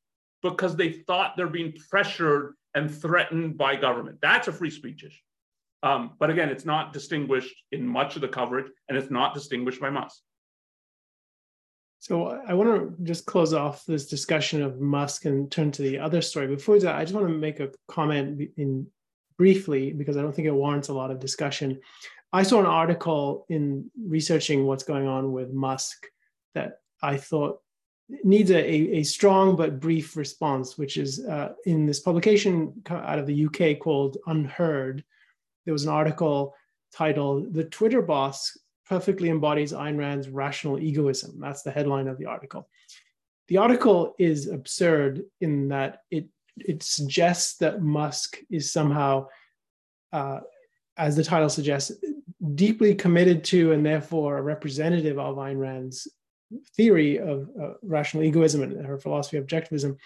[0.43, 4.19] because they thought they're being pressured and threatened by government?
[4.23, 5.23] That's a free speech issue.
[5.83, 9.81] Um, but again, it's not distinguished in much of the coverage, and it's not distinguished
[9.81, 10.21] by Musk.
[12.01, 15.99] So I want to just close off this discussion of Musk and turn to the
[15.99, 16.47] other story.
[16.47, 18.87] Before that, I just want to make a comment in
[19.37, 21.81] briefly because I don't think it warrants a lot of discussion.
[22.33, 26.07] I saw an article in researching what's going on with Musk
[26.55, 27.61] that I thought
[28.25, 33.27] needs a, a, strong but brief response, which is uh, in this publication out of
[33.27, 35.03] the UK called UnHerd,
[35.69, 36.55] there was an article
[36.95, 41.39] titled The Twitter Boss Perfectly Embodies Ayn Rand's Rational Egoism.
[41.39, 42.71] That's the headline of the article.
[43.49, 46.27] The article is absurd in that it,
[46.57, 49.27] it suggests that Musk is somehow,
[50.11, 50.41] uh,
[50.97, 51.93] as the title suggests,
[52.55, 56.09] deeply committed to and therefore a representative of Ayn Rand's
[56.79, 59.99] theory of uh, rational egoism and her philosophy of objectivism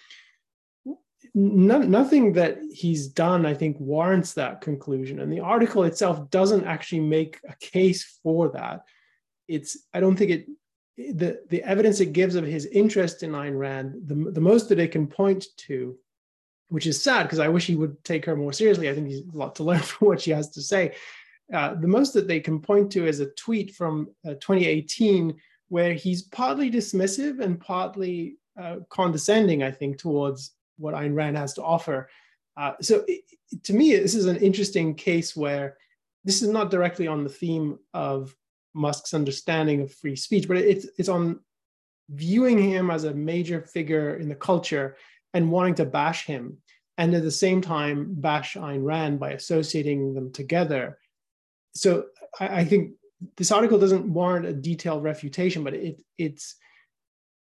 [1.34, 5.20] no, nothing that he's done, I think, warrants that conclusion.
[5.20, 8.84] And the article itself doesn't actually make a case for that.
[9.48, 10.46] It's, I don't think it,
[10.96, 14.78] the, the evidence it gives of his interest in Ayn Rand, the, the most that
[14.78, 15.96] it can point to,
[16.68, 18.88] which is sad because I wish he would take her more seriously.
[18.88, 20.94] I think he's a lot to learn from what she has to say.
[21.52, 25.34] Uh, the most that they can point to is a tweet from uh, 2018
[25.68, 31.54] where he's partly dismissive and partly uh, condescending, I think, towards what Ayn Rand has
[31.54, 32.08] to offer.
[32.56, 33.22] Uh, so it,
[33.64, 35.76] to me, this is an interesting case where
[36.24, 38.34] this is not directly on the theme of
[38.74, 41.40] Musk's understanding of free speech, but it's it's on
[42.08, 44.96] viewing him as a major figure in the culture
[45.34, 46.58] and wanting to bash him,
[46.98, 50.98] and at the same time bash Ayn Rand by associating them together.
[51.74, 52.06] So
[52.40, 52.92] I, I think
[53.36, 56.56] this article doesn't warrant a detailed refutation, but it it's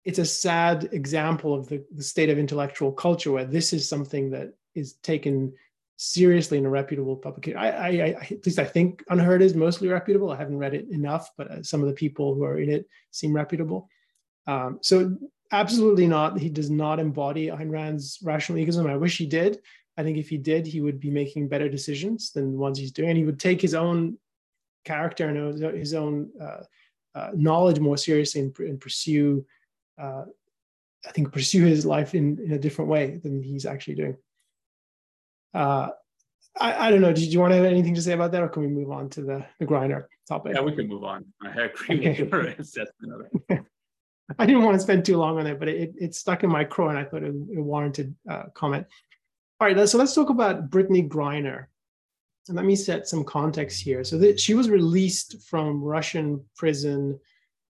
[0.05, 4.29] it's a sad example of the, the state of intellectual culture where this is something
[4.29, 5.51] that is taken
[5.97, 7.57] seriously in a reputable publication.
[7.57, 10.31] I, I, I, at least I think UnHerd is mostly reputable.
[10.31, 12.87] I haven't read it enough, but uh, some of the people who are in it
[13.11, 13.89] seem reputable.
[14.45, 15.17] Um, so
[15.51, 16.37] absolutely not.
[16.37, 18.87] He does not embody Ayn Rand's rational egoism.
[18.87, 19.59] I wish he did.
[19.97, 22.91] I think if he did, he would be making better decisions than the ones he's
[22.91, 23.09] doing.
[23.09, 24.17] And he would take his own
[24.83, 26.63] character and his own uh,
[27.15, 29.45] uh, knowledge more seriously and, and pursue,
[29.97, 30.25] uh,
[31.05, 34.17] I think, pursue his life in, in a different way than he's actually doing.
[35.53, 35.89] Uh,
[36.59, 37.13] I, I, don't know.
[37.13, 39.09] Did you want to have anything to say about that, or can we move on
[39.11, 40.53] to the, the Griner topic?
[40.55, 41.25] Yeah, we can move on.
[41.43, 42.09] I agree okay.
[42.21, 43.31] with your assessment.
[44.39, 46.63] I didn't want to spend too long on it, but it, it stuck in my
[46.63, 48.87] craw, and I thought it, it warranted uh, comment.
[49.59, 51.67] All right, so let's talk about Brittney Griner.
[52.47, 54.03] And let me set some context here.
[54.03, 57.19] So that she was released from Russian prison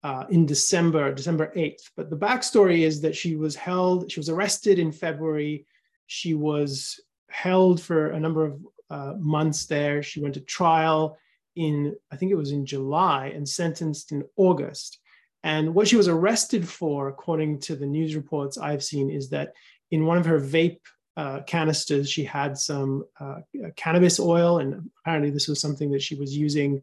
[0.03, 1.91] uh, in December, December 8th.
[1.95, 5.65] But the backstory is that she was held, she was arrested in February.
[6.05, 10.01] She was held for a number of uh, months there.
[10.01, 11.17] She went to trial
[11.55, 14.99] in, I think it was in July, and sentenced in August.
[15.43, 19.53] And what she was arrested for, according to the news reports I've seen, is that
[19.91, 20.79] in one of her vape
[21.15, 23.37] uh, canisters, she had some uh,
[23.75, 26.81] cannabis oil, and apparently this was something that she was using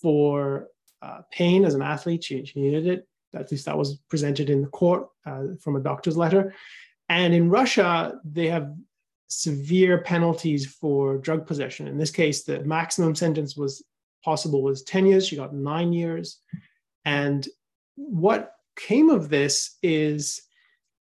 [0.00, 0.68] for
[1.04, 2.24] uh, pain as an athlete.
[2.24, 3.06] She, she, needed it.
[3.34, 6.54] At least that was presented in the court uh, from a doctor's letter.
[7.08, 8.72] And in Russia, they have
[9.28, 11.88] severe penalties for drug possession.
[11.88, 13.84] In this case, the maximum sentence was
[14.24, 15.26] possible was 10 years.
[15.26, 16.38] She got nine years.
[17.04, 17.46] And
[17.96, 20.42] what came of this is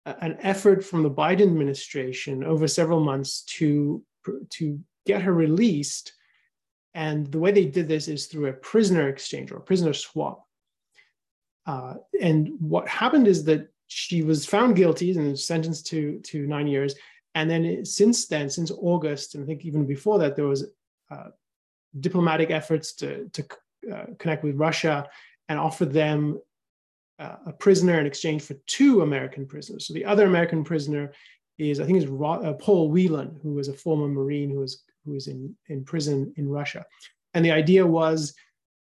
[0.05, 4.03] an effort from the Biden administration over several months to,
[4.51, 6.13] to get her released.
[6.95, 10.47] And the way they did this is through a prisoner exchange or prisoner swap.
[11.67, 16.67] Uh, and what happened is that she was found guilty and sentenced to, to nine
[16.67, 16.95] years.
[17.35, 20.67] And then it, since then, since August, and I think even before that, there was
[21.11, 21.29] uh,
[22.01, 23.47] diplomatic efforts to, to
[23.93, 25.09] uh, connect with Russia
[25.49, 26.41] and offer them
[27.19, 29.87] uh, a prisoner in exchange for two American prisoners.
[29.87, 31.13] So the other American prisoner
[31.59, 35.13] is, I think, is uh, Paul Whelan, who was a former Marine who was who
[35.13, 36.85] was in, in prison in Russia.
[37.35, 38.35] And the idea was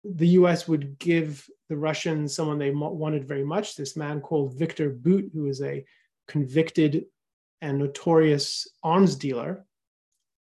[0.05, 0.67] the U.S.
[0.67, 3.77] would give the Russians someone they wanted very much.
[3.77, 5.85] This man called Victor Bout, who is a
[6.27, 7.05] convicted
[7.61, 9.65] and notorious arms dealer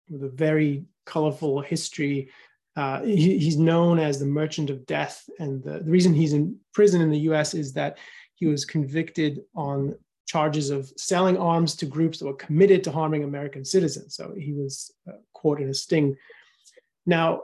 [0.09, 2.29] with a very colorful history
[2.75, 5.29] uh, he, he's known as the merchant of death.
[5.39, 7.97] And the, the reason he's in prison in the US is that
[8.35, 9.95] he was convicted on
[10.25, 14.15] charges of selling arms to groups that were committed to harming American citizens.
[14.15, 16.15] So he was uh, caught in a sting.
[17.05, 17.43] Now,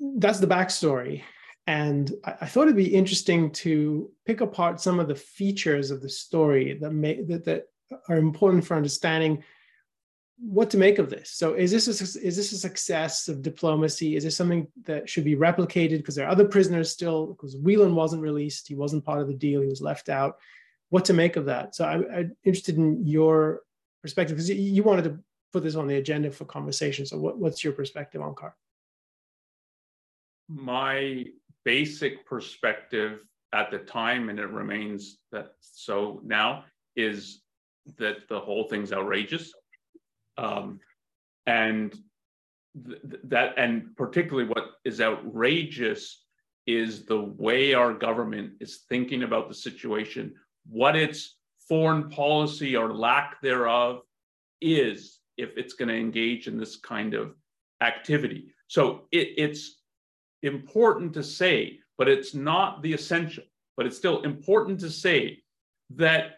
[0.00, 1.22] that's the backstory.
[1.66, 6.02] And I, I, thought it'd be interesting to pick apart some of the features of
[6.02, 7.68] the story that, may, that, that
[8.08, 9.44] are important for understanding
[10.38, 11.30] what to make of this.
[11.30, 14.16] So is this a, is this a success of diplomacy?
[14.16, 17.26] Is this something that should be replicated because there are other prisoners still?
[17.28, 20.38] Because Whelan wasn't released, he wasn't part of the deal, he was left out.
[20.92, 21.74] What to make of that?
[21.74, 23.60] So I, am interested in your
[24.02, 25.18] perspective because you wanted to
[25.50, 27.06] put this on the agenda for conversation.
[27.06, 28.52] So what, what's your perspective Onkar?
[30.50, 31.24] My
[31.64, 33.20] basic perspective
[33.54, 36.64] at the time, and it remains that so now,
[36.94, 37.40] is
[37.96, 39.50] that the whole thing's outrageous
[40.36, 40.78] um,
[41.46, 41.96] and
[42.86, 46.22] th- that, and particularly what is outrageous
[46.66, 50.34] is the way our government is thinking about the situation,
[50.68, 51.36] what its
[51.68, 54.00] foreign policy or lack thereof
[54.60, 57.34] is if it's going to engage in this kind of
[57.80, 58.52] activity.
[58.68, 59.80] So it, it's
[60.42, 63.44] important to say, but it's not the essential,
[63.76, 65.42] but it's still important to say
[65.96, 66.36] that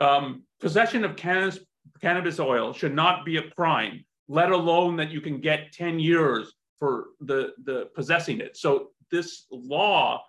[0.00, 1.58] um, possession of cannabis,
[2.00, 6.52] cannabis oil should not be a crime, let alone that you can get 10 years
[6.78, 8.56] for the, the possessing it.
[8.56, 10.22] So this law,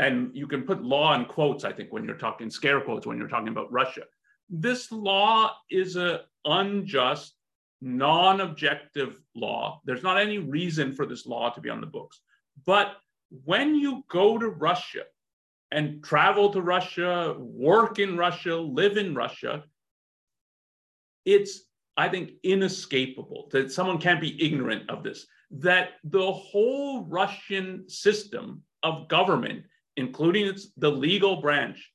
[0.00, 3.18] and you can put law in quotes, I think, when you're talking scare quotes, when
[3.18, 4.04] you're talking about Russia.
[4.48, 7.34] This law is a unjust,
[7.82, 9.82] non-objective law.
[9.84, 12.22] There's not any reason for this law to be on the books.
[12.64, 12.96] But
[13.44, 15.02] when you go to Russia
[15.70, 19.64] and travel to Russia, work in Russia, live in Russia,
[21.26, 21.60] it's,
[21.98, 28.62] I think, inescapable that someone can't be ignorant of this, that the whole Russian system
[28.82, 29.64] of government,
[29.96, 31.90] including its, the legal branch,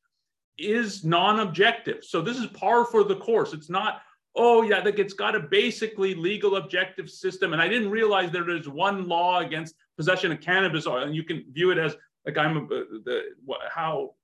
[0.57, 2.03] is non-objective.
[2.03, 3.53] So this is par for the course.
[3.53, 4.01] It's not,
[4.35, 7.53] oh yeah, like it's got a basically legal objective system.
[7.53, 11.03] And I didn't realize there is one law against possession of cannabis, oil.
[11.03, 13.21] and you can view it as like I'm a, uh, the
[13.69, 14.15] how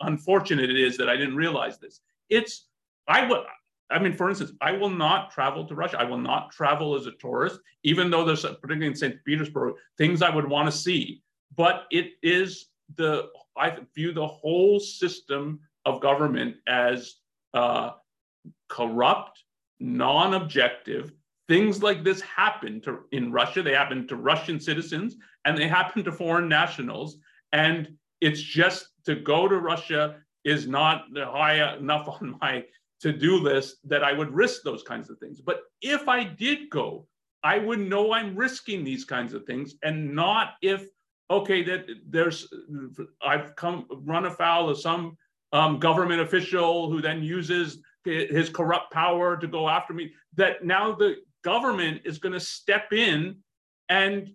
[0.00, 2.00] unfortunate it is that I didn't realize this.
[2.28, 2.66] It's
[3.06, 3.42] I would.
[3.90, 6.00] I mean, for instance, I will not travel to Russia.
[6.00, 9.22] I will not travel as a tourist, even though there's, particularly in St.
[9.24, 11.22] Petersburg, things I would want to see.
[11.54, 12.66] But it is
[12.96, 17.16] the, I view the whole system of government as
[17.52, 17.92] uh,
[18.68, 19.42] corrupt,
[19.80, 21.12] non objective.
[21.48, 23.62] Things like this happen to, in Russia.
[23.62, 27.18] They happen to Russian citizens and they happen to foreign nationals.
[27.52, 32.64] And it's just to go to Russia is not high enough on my
[33.00, 35.40] to-do list that I would risk those kinds of things.
[35.40, 37.06] But if I did go,
[37.42, 40.88] I would know I'm risking these kinds of things and not if
[41.30, 42.48] okay that there's
[43.22, 45.16] I've come run afoul of some
[45.52, 50.12] um, government official who then uses his corrupt power to go after me.
[50.36, 53.36] That now the government is going to step in
[53.88, 54.30] and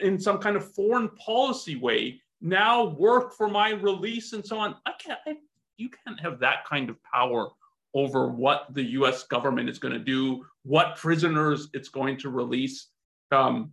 [0.00, 4.76] in some kind of foreign policy way now work for my release and so on.
[4.84, 5.20] I can't.
[5.26, 5.36] I,
[5.76, 7.48] you can't have that kind of power
[7.94, 12.88] over what the US government is going to do, what prisoners it's going to release.
[13.30, 13.72] Um,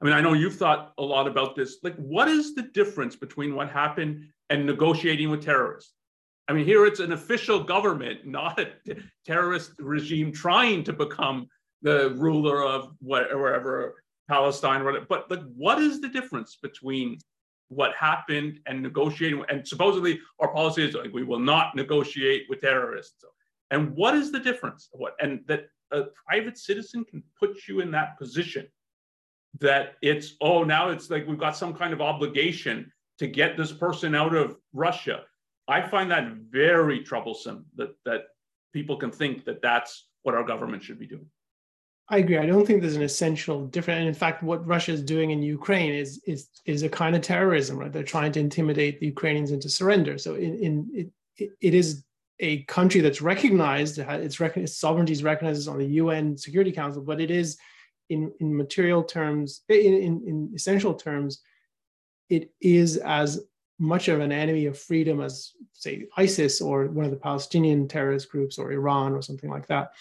[0.00, 1.78] I mean, I know you've thought a lot about this.
[1.82, 5.94] Like, what is the difference between what happened and negotiating with terrorists?
[6.46, 8.70] I mean, here it's an official government, not a
[9.26, 11.48] terrorist regime trying to become
[11.82, 17.18] the ruler of wherever Palestine, but like, what is the difference between
[17.68, 19.44] what happened and negotiating.
[19.48, 23.24] And supposedly our policy is like we will not negotiate with terrorists.
[23.70, 24.88] And what is the difference?
[24.92, 28.66] What and that a private citizen can put you in that position
[29.60, 33.72] that it's oh now it's like we've got some kind of obligation to get this
[33.72, 35.22] person out of Russia.
[35.66, 38.22] I find that very troublesome that that
[38.72, 41.26] people can think that that's what our government should be doing.
[42.10, 42.38] I agree.
[42.38, 43.98] I don't think there's an essential difference.
[43.98, 47.22] And in fact, what Russia is doing in Ukraine is is is a kind of
[47.22, 47.92] terrorism, right?
[47.92, 50.16] They're trying to intimidate the Ukrainians into surrender.
[50.16, 52.04] So in, in it, it is
[52.40, 57.20] a country that's recognized, its, its sovereignty is recognized on the UN Security Council, but
[57.20, 57.58] it is
[58.08, 61.40] in, in material terms, in, in, in essential terms,
[62.28, 63.40] it is as
[63.78, 68.30] much of an enemy of freedom as, say, ISIS or one of the Palestinian terrorist
[68.30, 69.92] groups or Iran or something like that.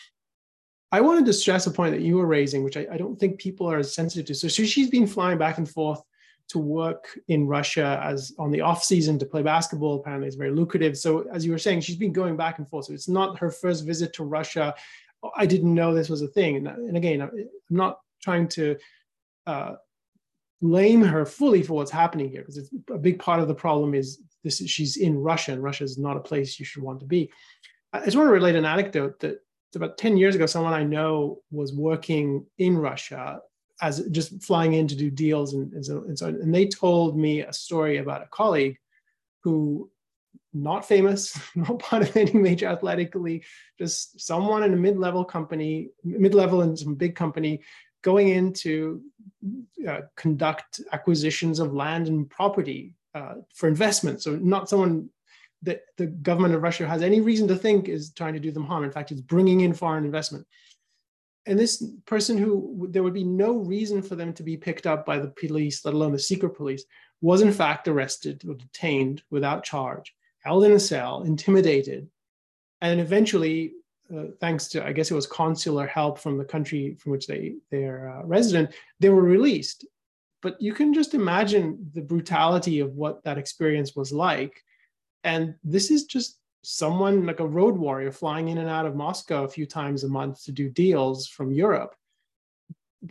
[0.91, 3.39] I wanted to stress a point that you were raising, which I, I don't think
[3.39, 4.35] people are as sensitive to.
[4.35, 6.01] So she's been flying back and forth
[6.49, 9.95] to work in Russia as on the off season to play basketball.
[9.95, 10.97] Apparently, it's very lucrative.
[10.97, 12.85] So as you were saying, she's been going back and forth.
[12.85, 14.73] So it's not her first visit to Russia.
[15.35, 16.57] I didn't know this was a thing.
[16.57, 18.77] And, and again, I'm not trying to
[19.45, 19.73] uh,
[20.61, 23.93] blame her fully for what's happening here because it's a big part of the problem
[23.93, 24.65] is this.
[24.67, 27.31] She's in Russia, and Russia is not a place you should want to be.
[27.93, 29.39] I just want to relate an anecdote that
[29.75, 33.39] about 10 years ago, someone I know was working in Russia
[33.81, 37.17] as just flying in to do deals and, and, so, and so and they told
[37.17, 38.75] me a story about a colleague
[39.43, 39.89] who
[40.61, 43.45] not famous, not part of any major athletic league,
[43.77, 47.61] just someone in a mid-level company, mid-level in some big company,
[48.03, 49.01] going in to
[49.87, 54.21] uh, conduct acquisitions of land and property uh, for investment.
[54.21, 55.09] So not someone
[55.63, 58.65] that the government of Russia has any reason to think is trying to do them
[58.65, 58.83] harm.
[58.83, 60.45] In fact, it's bringing in foreign investment.
[61.47, 65.05] And this person who there would be no reason for them to be picked up
[65.05, 66.83] by the police, let alone the secret police,
[67.21, 70.13] was in fact arrested or detained without charge,
[70.47, 72.09] held in a cell, intimidated,
[72.81, 73.73] and eventually,
[74.15, 77.55] uh, thanks to I guess it was consular help from the country from which they
[77.71, 79.85] they're uh, resident, they were released.
[80.41, 84.63] But you can just imagine the brutality of what that experience was like
[85.27, 89.43] and this is just someone like a road warrior flying in and out of Moscow
[89.43, 91.93] a few times a month to do deals from Europe.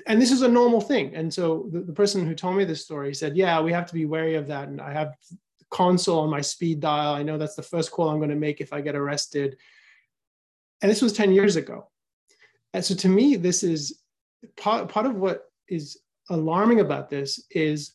[0.07, 1.15] And this is a normal thing.
[1.15, 3.95] And so the, the person who told me this story said, Yeah, we have to
[3.95, 4.69] be wary of that.
[4.69, 5.15] And I have
[5.71, 7.15] console on my speed dial.
[7.15, 9.57] I know that's the first call I'm going to make if I get arrested.
[10.83, 11.89] And this was 10 years ago.
[12.73, 14.01] And so to me, this is
[14.57, 15.99] part, part of what is
[16.29, 17.95] alarming about this is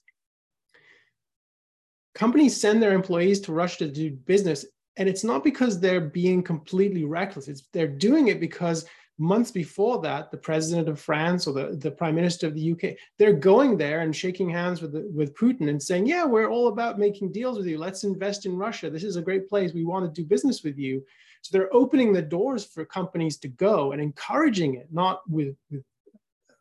[2.15, 4.65] companies send their employees to Russia to do business.
[4.97, 7.47] And it's not because they're being completely reckless.
[7.47, 8.85] It's they're doing it because
[9.17, 12.97] months before that, the president of France or the, the prime minister of the UK,
[13.19, 16.67] they're going there and shaking hands with, the, with Putin and saying, yeah, we're all
[16.67, 17.77] about making deals with you.
[17.77, 18.89] Let's invest in Russia.
[18.89, 19.73] This is a great place.
[19.73, 21.03] We want to do business with you.
[21.41, 25.83] So they're opening the doors for companies to go and encouraging it, not with, with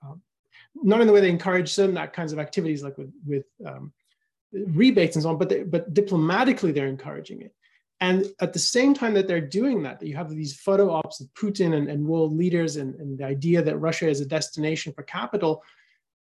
[0.03, 0.22] um,
[0.74, 3.92] not in the way they encourage certain kinds of activities like with, with um,
[4.53, 7.55] rebates and so on, but they, but diplomatically they're encouraging it.
[8.01, 11.20] And at the same time that they're doing that, that you have these photo ops
[11.20, 14.92] of Putin and, and world leaders and, and the idea that Russia is a destination
[14.94, 15.62] for capital,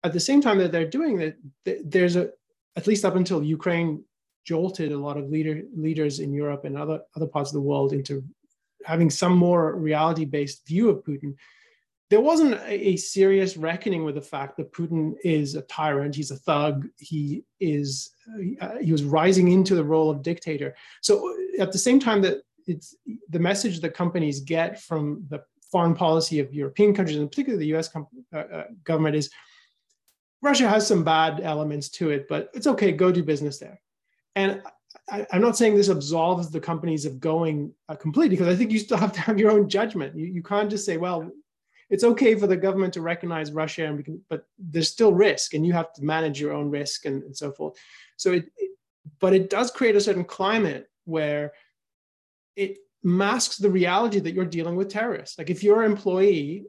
[0.02, 1.36] at the same time that they're doing that,
[1.84, 2.30] there's a,
[2.76, 4.02] at least up until Ukraine
[4.44, 7.92] jolted a lot of leader, leaders in Europe and other, other parts of the world
[7.92, 8.24] into
[8.84, 11.34] having some more reality based view of Putin
[12.10, 16.14] there wasn't a, a, serious reckoning with the fact that Putin is a tyrant.
[16.14, 16.88] He's a thug.
[16.96, 18.10] He is
[18.60, 20.74] uh, he was rising into the role of dictator.
[21.02, 22.94] So at the same time that it's
[23.28, 27.68] the message that companies get from the foreign policy of European countries, and particularly the
[27.68, 27.88] U.S.
[27.88, 29.30] Com- uh, uh, government, is
[30.42, 32.92] Russia has some bad elements to it, but it's okay.
[32.92, 33.80] Go do business there.
[34.36, 34.62] And
[35.10, 38.70] I, am not saying this absolves the companies of going uh, completely, because I think
[38.70, 40.16] you still have to have your own judgment.
[40.16, 41.30] You, you can't just say, well,
[41.90, 45.54] it's okay for the government to recognize Russia, and we can, but there's still risk,
[45.54, 47.74] and you have to manage your own risk and, and so forth.
[48.16, 48.50] So it,
[49.20, 51.52] but it does create a certain climate where
[52.56, 55.38] it masks the reality that you're dealing with terrorists.
[55.38, 56.66] Like if your employee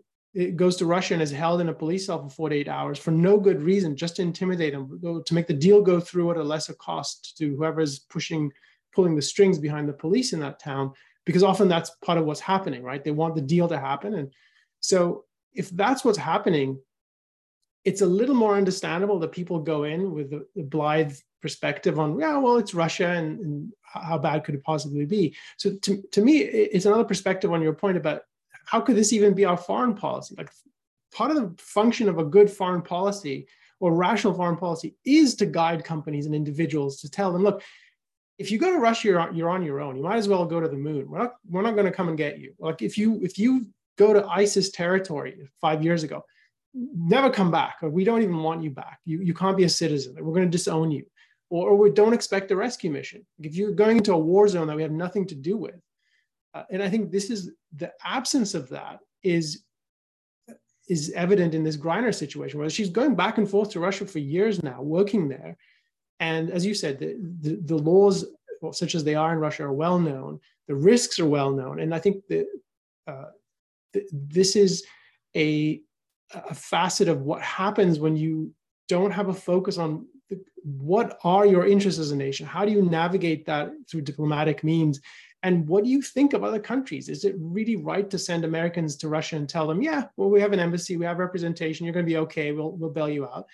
[0.56, 3.40] goes to Russia and is held in a police cell for 48 hours for no
[3.40, 6.74] good reason, just to intimidate them, to make the deal go through at a lesser
[6.74, 8.52] cost to whoever's pushing,
[8.94, 10.94] pulling the strings behind the police in that town,
[11.26, 13.04] because often that's part of what's happening, right?
[13.04, 14.32] They want the deal to happen, and
[14.80, 16.80] so if that's what's happening,
[17.86, 22.20] it's a little more understandable that people go in with a, a blithe perspective on,
[22.20, 25.36] yeah, well, it's Russia and, and, how bad could it possibly be?
[25.58, 28.22] So to, to me, it's another perspective on your point about
[28.66, 30.36] how could this even be our foreign policy?
[30.38, 30.52] Like
[31.12, 33.48] part of the function of a good foreign policy
[33.80, 37.64] or rational foreign policy is to guide companies and individuals to tell them, look,
[38.38, 39.96] if you go to Russia, you're on, you're on your own.
[39.96, 41.10] You might as well go to the moon.
[41.10, 42.54] We're not, we're not going to come and get you.
[42.60, 43.66] Like if you if you
[44.00, 46.24] go to ISIS territory five years ago,
[46.74, 48.97] never come back, or we don't even want you back.
[49.06, 50.16] You, you can't be a citizen.
[50.16, 51.06] We're going to disown you.
[51.50, 53.26] Or, or we don't expect a rescue mission.
[53.47, 55.80] If you're going into a war zone that we have nothing to do with.
[56.54, 59.64] Uh, and I think this is the absence of that is
[60.95, 64.20] is evident in this Griner situation, where she's going back and forth to Russia for
[64.20, 65.56] years now, working there.
[66.20, 68.26] And as you said, the, the, the laws,
[68.62, 70.39] well, such as they are in Russia, are well known.
[70.68, 71.80] The risks are well known.
[71.80, 72.47] And I think the,
[73.06, 73.30] uh,
[74.12, 74.86] this is
[75.36, 75.82] a,
[76.34, 78.54] a facet of what happens when you
[78.88, 82.46] don't have a focus on the, what are your interests as a nation?
[82.46, 85.00] How do you navigate that through diplomatic means?
[85.42, 87.08] And what do you think of other countries?
[87.08, 90.42] Is it really right to send americans to russia and tell them yeah well we
[90.42, 93.26] have an embassy we have representation you're going to be okay we'll, we'll bail you
[93.26, 93.48] out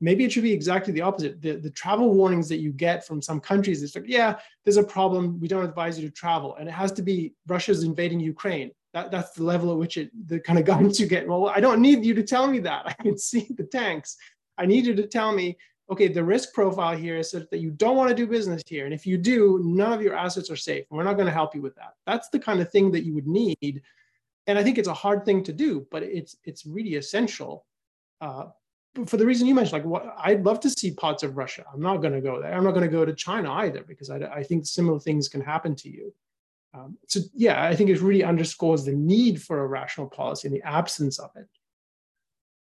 [0.00, 1.40] maybe it should be exactly the opposite.
[1.40, 4.84] The, the travel warnings that you get from some countries it's like yeah there's a
[4.84, 8.70] problem we don't advise you to travel and it has to be russia's invading ukraine
[8.94, 11.28] that, that's the level at which it the kind of guidance you get.
[11.28, 12.86] Well i don't need you to tell me that.
[12.86, 14.16] I can see the tanks.
[14.56, 15.58] I need you to tell me
[15.90, 18.86] okay the risk profile here is such that you don't want to do business here.
[18.86, 20.86] And if you do none of your assets are safe.
[20.88, 21.94] And we're not going to help you with that.
[22.06, 23.82] That's the kind of thing that you would need.
[24.46, 27.66] And i think it's a hard thing to do but it's it's really essential
[28.20, 28.44] uh,
[29.06, 31.64] for the reason you mentioned like what i'd love to see parts of russia.
[31.72, 32.52] I'm not going to go there.
[32.54, 35.40] I'm not going to go to china either because I, I think similar things can
[35.40, 36.14] happen to you
[36.74, 40.56] um, so yeah, I think it really underscores the need for a rational policy and
[40.56, 41.46] the absence of it.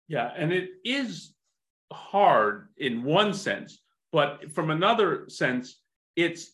[0.07, 1.33] Yeah, and it is
[1.91, 3.79] hard in one sense,
[4.11, 5.81] but from another sense,
[6.15, 6.51] it's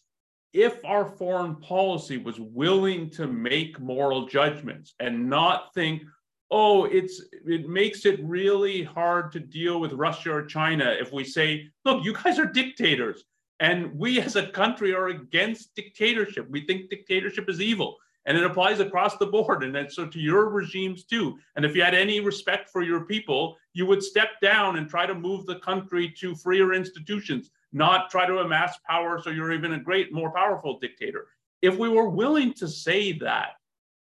[0.53, 6.03] if our foreign policy was willing to make moral judgments and not think,
[6.51, 11.23] oh, it's it makes it really hard to deal with Russia or China if we
[11.23, 13.23] say, look, you guys are dictators.
[13.61, 16.49] And we as a country are against dictatorship.
[16.49, 17.97] We think dictatorship is evil.
[18.25, 19.63] And it applies across the board.
[19.63, 21.37] And so to your regimes too.
[21.55, 25.05] And if you had any respect for your people, you would step down and try
[25.05, 29.73] to move the country to freer institutions, not try to amass power so you're even
[29.73, 31.27] a great, more powerful dictator.
[31.61, 33.57] If we were willing to say that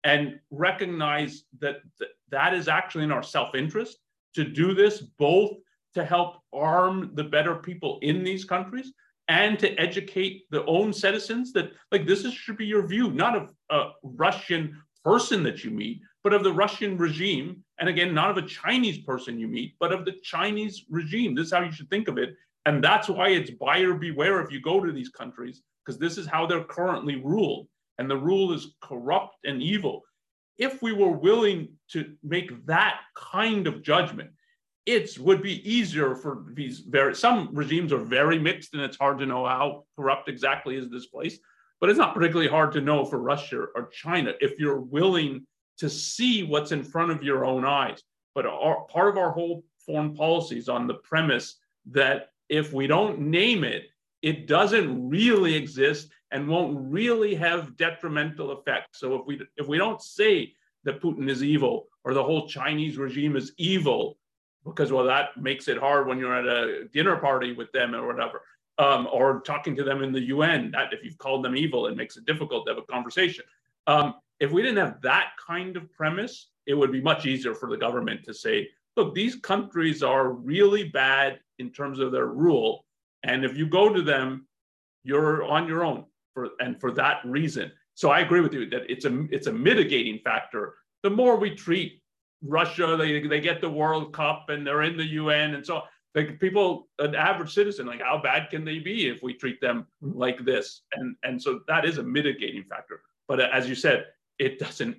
[0.02, 3.98] and recognize that th- that is actually in our self interest
[4.34, 5.52] to do this, both
[5.94, 8.92] to help arm the better people in these countries,
[9.28, 13.36] and to educate the own citizens that like this is, should be your view, not
[13.36, 17.62] of a Russian person that you meet, but of the Russian regime.
[17.78, 21.34] And again, not of a Chinese person you meet, but of the Chinese regime.
[21.34, 22.34] This is how you should think of it.
[22.66, 26.26] And that's why it's buyer beware if you go to these countries, because this is
[26.26, 27.68] how they're currently ruled.
[27.98, 30.02] And the rule is corrupt and evil.
[30.56, 34.30] If we were willing to make that kind of judgment,
[34.86, 39.18] it would be easier for these very some regimes are very mixed and it's hard
[39.18, 41.38] to know how corrupt exactly is this place
[41.80, 45.46] but it's not particularly hard to know for russia or china if you're willing
[45.78, 48.02] to see what's in front of your own eyes
[48.34, 51.56] but our, part of our whole foreign policy is on the premise
[51.86, 53.84] that if we don't name it
[54.24, 58.98] it doesn't really exist and won't really have detrimental effects.
[58.98, 60.54] So if we if we don't say
[60.84, 64.16] that Putin is evil or the whole Chinese regime is evil,
[64.64, 68.06] because well that makes it hard when you're at a dinner party with them or
[68.06, 68.40] whatever,
[68.78, 70.70] um, or talking to them in the UN.
[70.70, 73.44] That if you've called them evil, it makes it difficult to have a conversation.
[73.86, 77.68] Um, if we didn't have that kind of premise, it would be much easier for
[77.68, 82.84] the government to say, look, these countries are really bad in terms of their rule.
[83.22, 84.46] And if you go to them,
[85.02, 87.70] you're on your own for and for that reason.
[87.94, 90.74] So I agree with you that it's a it's a mitigating factor.
[91.02, 92.02] The more we treat
[92.44, 95.82] Russia, they, they get the World Cup and they're in the UN and so
[96.14, 99.86] like people, an average citizen, like how bad can they be if we treat them
[100.00, 100.82] like this?
[100.92, 103.00] And and so that is a mitigating factor.
[103.26, 104.06] But as you said,
[104.38, 104.96] it doesn't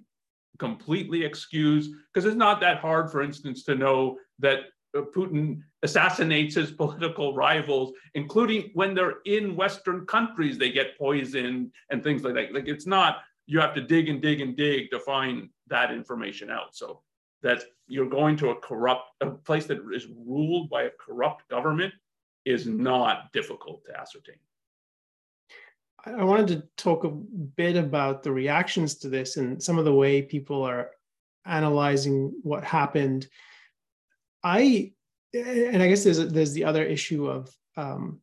[0.60, 4.60] completely excuse because it's not that hard, for instance, to know that
[4.98, 11.72] uh, Putin assassinates his political rivals, including when they're in Western countries, they get poisoned
[11.92, 12.54] and things like that.
[12.54, 16.50] Like it's not, you have to dig and dig and dig to find that information
[16.50, 16.76] out.
[16.76, 17.02] So
[17.46, 21.94] that you're going to a corrupt, a place that is ruled by a corrupt government
[22.44, 24.38] is not difficult to ascertain.
[26.08, 29.94] I wanted to talk a bit about the reactions to this and some of the
[29.94, 30.90] way people are
[31.46, 33.28] analyzing what happened.
[34.44, 34.94] I
[35.34, 38.22] and I guess there's there's the other issue of um,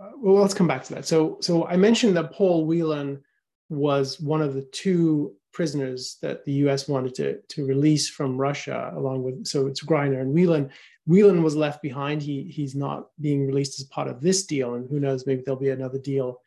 [0.00, 1.06] uh, well, let's come back to that.
[1.06, 3.22] So so I mentioned that Paul Whelan
[3.68, 6.86] was one of the two prisoners that the U.S.
[6.86, 10.70] wanted to to release from Russia, along with so it's Griner and Whelan.
[11.06, 12.22] Whelan was left behind.
[12.22, 15.58] He he's not being released as part of this deal, and who knows, maybe there'll
[15.58, 16.40] be another deal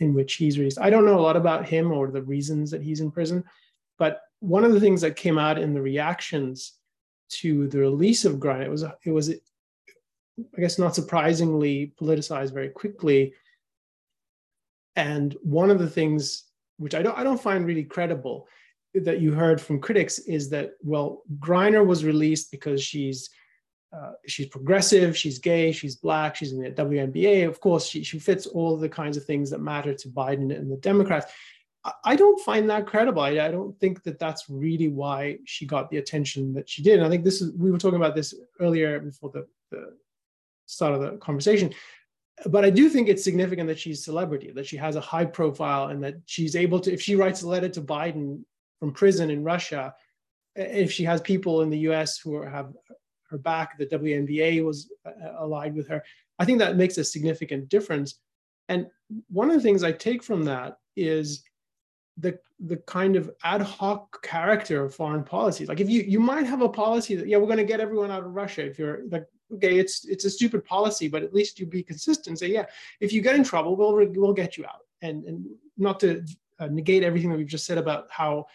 [0.00, 0.78] in which he's released.
[0.78, 3.42] I don't know a lot about him or the reasons that he's in prison,
[3.98, 6.74] but one of the things that came out in the reactions
[7.40, 12.68] to the release of Griner, it was it was I guess not surprisingly politicized very
[12.68, 13.32] quickly.
[14.96, 16.49] And one of the things
[16.80, 18.48] which I don't I don't find really credible
[18.94, 23.30] that you heard from critics is that well Griner was released because she's
[23.92, 27.48] uh, she's progressive, she's gay, she's black, she's in the WNBA.
[27.48, 30.70] Of course, she, she fits all the kinds of things that matter to Biden and
[30.70, 31.26] the Democrats.
[31.84, 33.22] I, I don't find that credible.
[33.22, 36.98] I, I, don't think that that's really why she got the attention that she did.
[36.98, 39.96] And I think this is, we were talking about this earlier before the, the
[40.66, 41.74] start of the conversation.
[42.46, 45.24] But I do think it's significant that she's a celebrity, that she has a high
[45.24, 48.42] profile, and that she's able to, if she writes a letter to Biden
[48.78, 49.94] from prison in Russia,
[50.56, 52.72] if she has people in the US who have
[53.28, 56.02] her back, the WNBA was uh, allied with her.
[56.38, 58.18] I think that makes a significant difference.
[58.68, 58.86] And
[59.28, 61.42] one of the things I take from that is
[62.16, 65.68] the the kind of ad hoc character of foreign policies.
[65.68, 68.10] Like if you you might have a policy that yeah we're going to get everyone
[68.10, 68.66] out of Russia.
[68.66, 72.38] If you're like okay it's it's a stupid policy, but at least you be consistent.
[72.38, 72.66] Say yeah
[73.00, 74.84] if you get in trouble we'll we'll get you out.
[75.02, 75.46] And and
[75.76, 76.24] not to
[76.58, 78.46] uh, negate everything that we've just said about how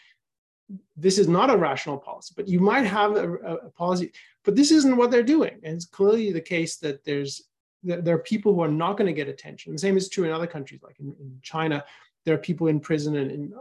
[0.98, 4.12] this is not a rational policy, but you might have a, a, policy,
[4.44, 5.60] but this isn't what they're doing.
[5.64, 7.44] And it's clearly the case that there's
[7.84, 9.74] that there are people who are not going to get attention.
[9.74, 11.84] The same is true in other countries, like in, in China,
[12.26, 13.54] there are people in prison and in,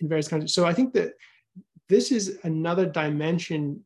[0.00, 0.52] in various countries.
[0.52, 1.14] So I think that
[1.88, 3.82] this is another dimension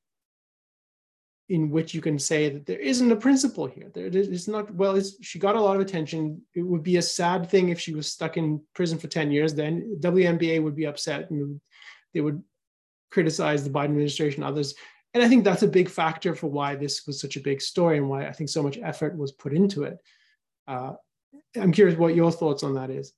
[1.50, 3.90] in which you can say that there isn't a principle here.
[3.92, 6.40] There is not, well, she got a lot of attention.
[6.54, 9.52] It would be a sad thing if she was stuck in prison for 10 years,
[9.52, 11.60] then WNBA would be upset and
[12.14, 12.40] they would
[13.10, 14.76] criticize the Biden administration, others.
[15.12, 17.98] And I think that's a big factor for why this was such a big story
[17.98, 19.98] and why I think so much effort was put into it.
[20.68, 20.92] Uh,
[21.60, 23.12] I'm curious what your thoughts on that is.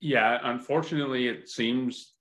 [0.00, 2.14] Yeah, unfortunately, it seems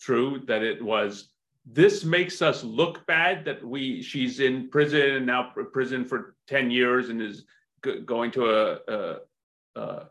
[0.00, 1.28] true that it was.
[1.64, 6.70] This makes us look bad that we she's in prison and now prison for ten
[6.70, 7.44] years and is
[8.04, 9.16] going to a, a,
[9.76, 10.02] a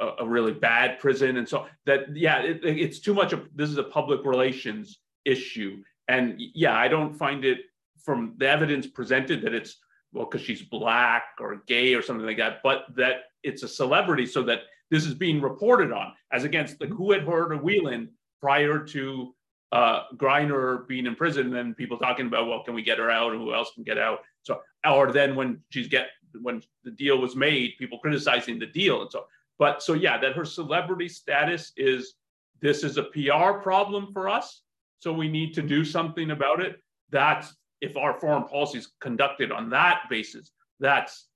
[0.00, 3.70] a, a, really bad prison and so that yeah it, it's too much of this
[3.70, 5.82] is a public relations issue.
[6.08, 7.58] And yeah i don't find it
[8.02, 9.78] from the evidence presented that it's
[10.12, 14.26] well because she's black or gay or something like that but that it's a celebrity
[14.26, 18.10] so that this is being reported on as against like who had heard of Whelan
[18.40, 19.34] prior to
[19.72, 23.10] uh, Griner being in prison and then people talking about well can we get her
[23.10, 26.08] out and who else can get out so or then when she's get
[26.42, 29.24] when the deal was made people criticizing the deal and so
[29.58, 32.14] but so yeah, that her celebrity status is
[32.60, 34.62] this is a PR problem for us.
[34.98, 36.80] So we need to do something about it.
[37.10, 40.50] That's if our foreign policy is conducted on that basis,
[40.80, 41.28] that's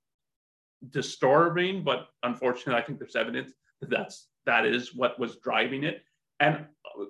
[0.89, 1.83] disturbing.
[1.83, 6.03] But unfortunately, I think there's evidence that that's that is what was driving it.
[6.39, 6.65] And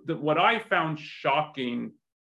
[0.08, 1.92] what I found shocking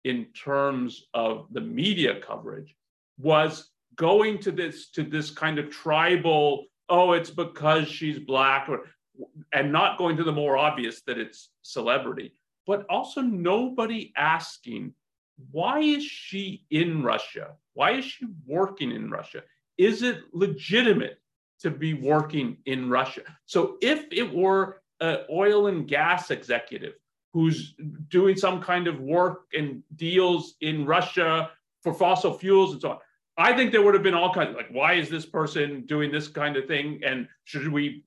[0.04, 2.74] in terms of the media coverage
[3.18, 8.82] was going to this to this kind of tribal oh, it's because she's black, or
[9.52, 12.34] and not going to the more obvious that it's celebrity,
[12.66, 14.92] but also nobody asking,
[15.50, 17.52] why is she in Russia?
[17.74, 19.42] Why is she working in Russia?
[19.78, 21.18] Is it legitimate
[21.60, 23.22] to be working in Russia?
[23.46, 26.94] So if it were an oil and gas executive
[27.32, 27.74] who's
[28.08, 31.50] doing some kind of work and deals in Russia
[31.82, 32.98] for fossil fuels and so on,
[33.36, 36.12] I think there would have been all kinds of like, why is this person doing
[36.12, 37.00] this kind of thing?
[37.04, 38.04] And should we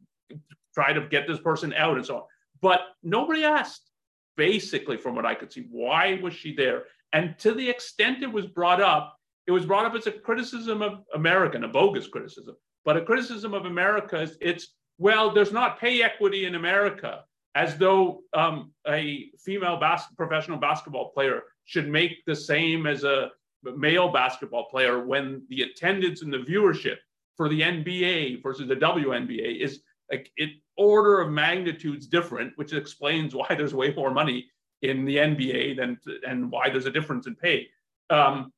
[0.73, 2.23] try to get this person out and so on?
[2.61, 3.89] But nobody asked,
[4.37, 6.83] basically, from what I could see, why was she there?
[7.13, 9.17] And to the extent it was brought up,
[9.47, 13.53] it was brought up as a criticism of America, a bogus criticism, but a criticism
[13.53, 17.23] of America is it's, well, there's not pay equity in America,
[17.55, 23.31] as though um, a female bas- professional basketball player should make the same as a
[23.63, 26.97] male basketball player when the attendance and the viewership
[27.35, 29.81] for the NBA versus the WNBA is
[30.11, 34.45] like it order of magnitudes different, which explains why there's way more money
[34.81, 35.97] in the NBA than
[36.27, 37.67] and why there's a difference in pay.
[38.09, 38.51] Um,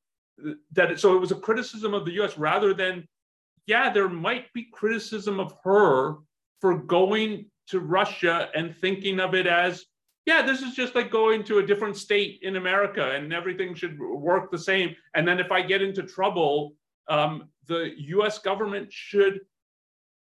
[0.73, 2.37] that so it was a criticism of the U.S.
[2.37, 3.07] rather than
[3.65, 6.15] yeah, there might be criticism of her
[6.61, 9.85] for going to Russia and thinking of it as
[10.27, 13.97] yeah, this is just like going to a different state in America and everything should
[13.97, 14.93] work the same.
[15.15, 16.73] And then if I get into trouble,
[17.07, 19.39] um, the US government should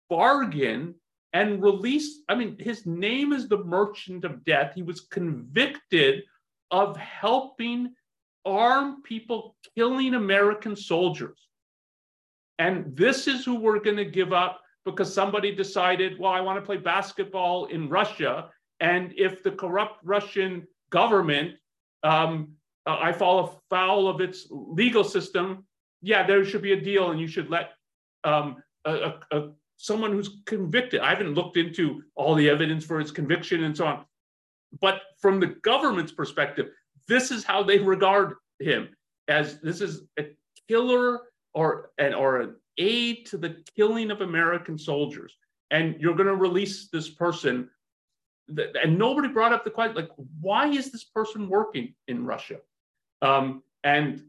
[0.07, 0.93] bargain
[1.33, 2.21] and release.
[2.29, 4.73] I mean, his name is the merchant of death.
[4.75, 6.23] He was convicted
[6.69, 7.95] of helping
[8.45, 11.47] armed people killing American soldiers.
[12.59, 16.57] And this is who we're going to give up because somebody decided, well, I want
[16.57, 21.55] to play basketball in Russia and if the corrupt Russian government,
[22.03, 22.53] um,
[22.85, 25.65] uh, I fall foul of its legal system,
[26.01, 27.71] yeah, there should be a deal, and you should let
[28.23, 31.01] um, a, a, a, someone who's convicted.
[31.01, 34.05] I haven't looked into all the evidence for his conviction and so on,
[34.79, 36.67] but from the government's perspective,
[37.07, 38.89] this is how they regard him
[39.27, 40.27] as this is a
[40.67, 41.21] killer
[41.53, 45.35] or an or aid to the killing of American soldiers,
[45.71, 47.69] and you're going to release this person.
[48.49, 50.09] And nobody brought up the question like
[50.39, 52.59] why is this person working in russia?
[53.21, 54.23] Um, and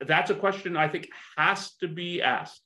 [0.00, 2.62] that's a question i think has to be asked.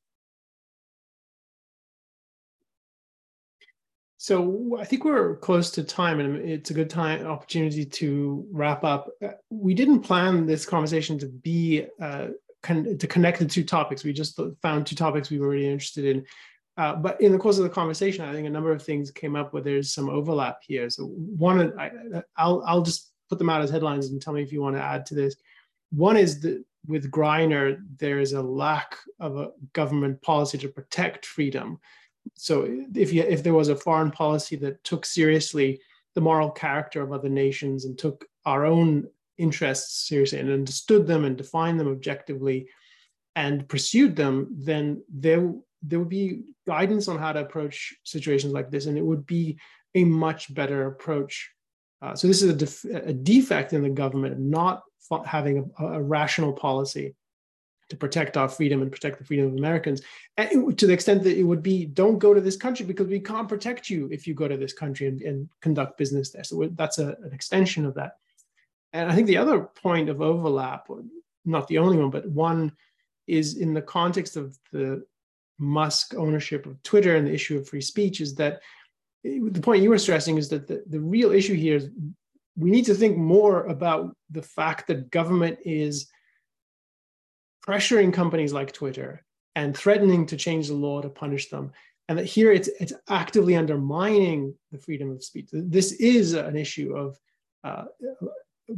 [4.16, 8.82] So i think we're close to time and it's a good time opportunity to wrap
[8.82, 9.10] up.
[9.50, 12.28] We didn't plan this conversation to be uh,
[12.64, 16.04] con- to connect the two topics we just found two topics we were really interested
[16.04, 16.24] in
[16.76, 19.36] uh, but in the course of the conversation, I think a number of things came
[19.36, 20.90] up where there's some overlap here.
[20.90, 21.90] So one, I,
[22.36, 24.82] I'll I'll just put them out as headlines and tell me if you want to
[24.82, 25.36] add to this.
[25.90, 31.26] One is that with Griner, there is a lack of a government policy to protect
[31.26, 31.78] freedom.
[32.34, 35.80] So if you if there was a foreign policy that took seriously
[36.14, 39.08] the moral character of other nations and took our own
[39.38, 42.68] interests seriously and understood them and defined them objectively
[43.36, 45.52] and pursued them, then there
[45.86, 49.58] there would be guidance on how to approach situations like this, and it would be
[49.94, 51.50] a much better approach.
[52.00, 54.82] Uh, so this is a, def- a, defect in the government not
[55.26, 57.14] having a, a, rational policy
[57.88, 60.02] to protect our freedom and protect the freedom of Americans.
[60.36, 63.20] And to the extent that it would be, don't go to this country because we
[63.20, 66.44] can't protect you if you go to this country and, and conduct business there.
[66.44, 68.16] So that's a, an extension of that.
[68.94, 70.88] And I think the other point of overlap,
[71.44, 72.72] not the only one, but one
[73.26, 75.04] is in the context of the
[75.58, 78.60] Musk ownership of Twitter and the issue of free speech is that
[79.24, 81.90] the point you were stressing is that the, the real issue here is
[82.56, 86.06] we need to think more about the fact that government is
[87.66, 89.24] pressuring companies like Twitter
[89.56, 91.72] and threatening to change the law to punish them.
[92.08, 95.48] And that here it's, it's actively undermining the freedom of speech.
[95.52, 97.18] This is an issue of
[97.64, 97.86] uh,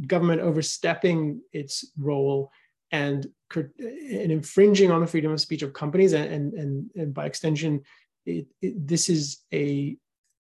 [0.05, 2.51] government overstepping its role
[2.91, 7.81] and, and infringing on the freedom of speech of companies and, and, and by extension
[8.25, 9.97] it, it, this is a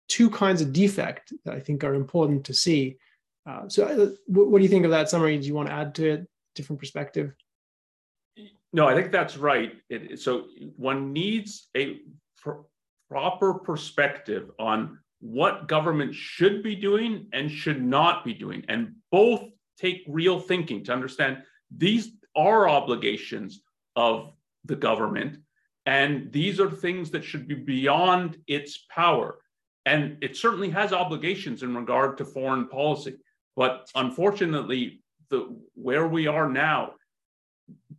[0.07, 2.97] two kinds of defect that i think are important to see.
[3.45, 5.37] Uh, so uh, what, what, do you think of that summary?
[5.37, 7.33] Do you want to add to it different perspective?
[8.71, 9.73] No i think that's right.
[9.89, 10.45] It, so
[10.77, 11.99] one needs a
[12.37, 12.65] pr-
[13.09, 19.41] proper perspective on what government should be doing and should not be doing and both
[19.77, 21.37] take real thinking to understand
[21.71, 23.61] these are obligations
[23.95, 24.33] of
[24.65, 25.37] the government.
[25.85, 29.39] And these are things that should be beyond its power.
[29.85, 33.15] And it certainly has obligations in regard to foreign policy.
[33.55, 36.95] But unfortunately, the where we are now,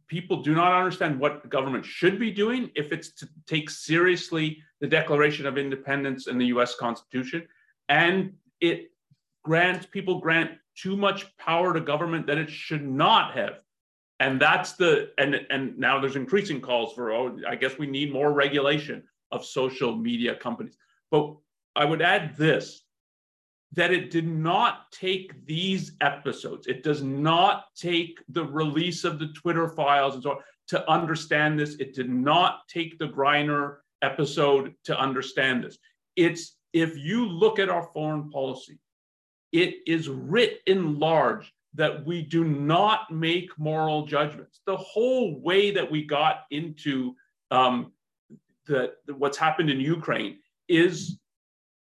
[0.08, 4.86] people do not understand what government should be doing if it's to take seriously the
[4.86, 7.46] Declaration of Independence and the US Constitution.
[7.88, 8.90] And it
[9.42, 13.60] grants people grant too much power to government that it should not have.
[14.20, 18.12] And that's the and and now there's increasing calls for oh I guess we need
[18.12, 19.02] more regulation
[19.32, 20.76] of social media companies.
[21.10, 21.34] But
[21.76, 22.83] I would add this
[23.74, 29.28] that it did not take these episodes, it does not take the release of the
[29.28, 30.36] Twitter files and so on
[30.68, 31.74] to understand this.
[31.76, 35.78] It did not take the Griner episode to understand this.
[36.16, 38.78] It's if you look at our foreign policy,
[39.52, 44.60] it is writ in large that we do not make moral judgments.
[44.66, 47.14] The whole way that we got into
[47.50, 47.92] um,
[48.66, 51.18] the, the, what's happened in Ukraine is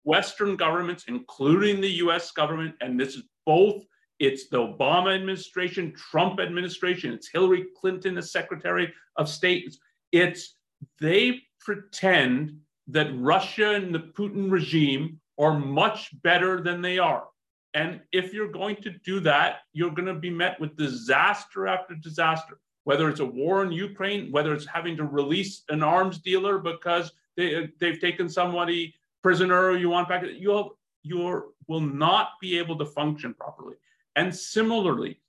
[0.05, 3.85] Western governments, including the US government, and this is both
[4.21, 9.77] it's the Obama administration, Trump administration, it's Hillary Clinton as Secretary of State.
[10.13, 10.55] It's
[11.01, 17.25] they pretend that Russia and the Putin regime are much better than they are.
[17.73, 21.95] And if you're going to do that, you're going to be met with disaster after
[21.97, 26.59] disaster, whether it's a war in Ukraine, whether it's having to release an arms dealer
[26.59, 28.95] because they, they've taken somebody
[29.25, 33.75] prisoner you want back, you'll you will not be able to function properly.
[34.17, 35.21] And similarly,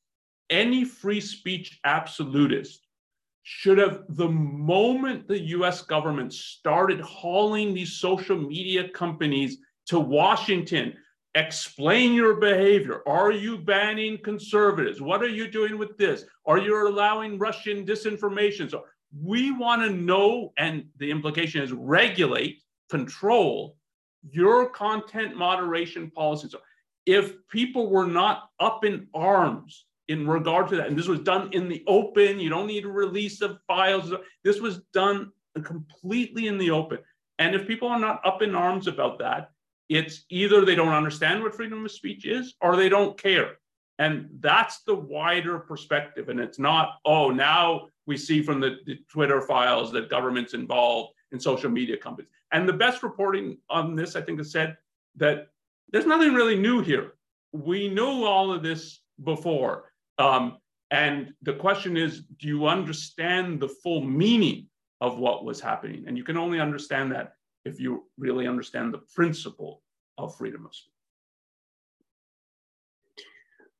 [0.49, 2.87] any free speech absolutist
[3.43, 10.93] should have, the moment the US government started hauling these social media companies to Washington,
[11.35, 13.01] explain your behavior.
[13.07, 15.01] Are you banning conservatives?
[15.01, 16.25] What are you doing with this?
[16.45, 18.69] Are you allowing Russian disinformation?
[18.69, 18.85] So
[19.21, 23.77] we want to know, and the implication is regulate, control
[24.32, 26.55] your content moderation policies.
[27.05, 31.49] If people were not up in arms in regard to that, and this was done
[31.51, 34.13] in the open, you don't need a release of files.
[34.43, 35.32] This was done
[35.63, 36.99] completely in the open.
[37.39, 39.51] And if people are not up in arms about that,
[39.89, 43.57] it's either they don't understand what freedom of speech is or they don't care.
[43.99, 46.30] And that's the wider perspective.
[46.30, 51.13] And it's not, oh, now we see from the, the Twitter files that government's involved
[51.32, 52.30] in social media companies.
[52.55, 54.77] And the best reporting on this, I think, has said
[55.17, 55.49] that
[55.91, 57.15] there's nothing really new here.
[57.51, 59.91] We knew all of this before.
[60.19, 64.67] Um, and the question is do you understand the full meaning
[65.01, 66.05] of what was happening?
[66.07, 67.33] And you can only understand that
[67.65, 69.81] if you really understand the principle
[70.17, 70.93] of freedom of speech.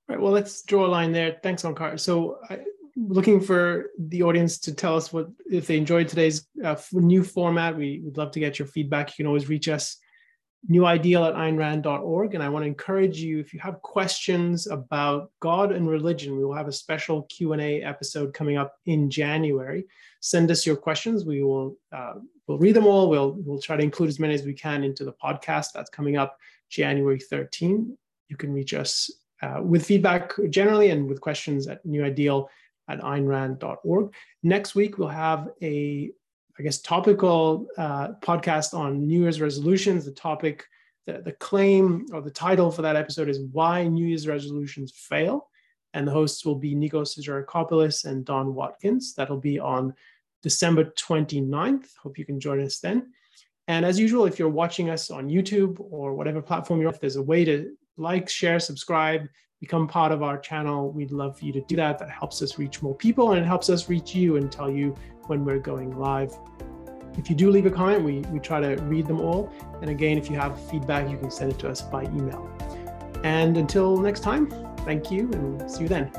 [0.10, 0.20] Right.
[0.20, 1.40] Well, let's draw a line there.
[1.42, 1.98] Thanks, Onkar.
[1.98, 2.60] So, I,
[2.96, 7.76] looking for the audience to tell us what if they enjoyed today's uh, new format.
[7.76, 9.10] We would love to get your feedback.
[9.10, 9.98] You can always reach us
[10.70, 12.34] newideal at aynrand.org.
[12.34, 16.44] And I want to encourage you, if you have questions about God and religion, we
[16.44, 19.86] will have a special Q&A episode coming up in January.
[20.22, 21.26] Send us your questions.
[21.26, 22.14] We will uh,
[22.48, 23.10] we'll read them all.
[23.10, 25.68] We'll, we'll try to include as many as we can into the podcast.
[25.74, 26.38] That's coming up
[26.70, 27.96] January 13.
[28.30, 32.48] You can reach us uh, with feedback generally and with questions at newideal
[32.88, 34.14] at aynrand.org.
[34.44, 36.12] Next week, we'll have a,
[36.60, 40.06] I guess, topical uh, podcast on New Year's resolutions.
[40.06, 40.66] The topic,
[41.06, 45.50] the, the claim or the title for that episode is Why New Year's Resolutions Fail.
[45.94, 49.14] And the hosts will be Nikos Sotirakopoulos and Don Watkins.
[49.16, 49.94] That'll be on
[50.44, 51.96] December 29th.
[52.04, 53.14] Hope you can join us then.
[53.68, 57.16] And as usual, if you're watching us on YouTube or whatever platform you're on, there's
[57.16, 59.28] a way to like, share, subscribe,
[59.66, 61.98] become part of our channel, we'd love for you to do that.
[61.98, 64.96] That helps us reach more people and it helps us reach you and tell you
[65.26, 66.38] when we're going live.
[67.18, 69.52] If you do leave a comment, we, we try to read them all.
[69.82, 72.48] And again, if you have feedback, you can send it to us by email.
[73.24, 74.52] And until next time,
[74.86, 76.12] thank you and see you then.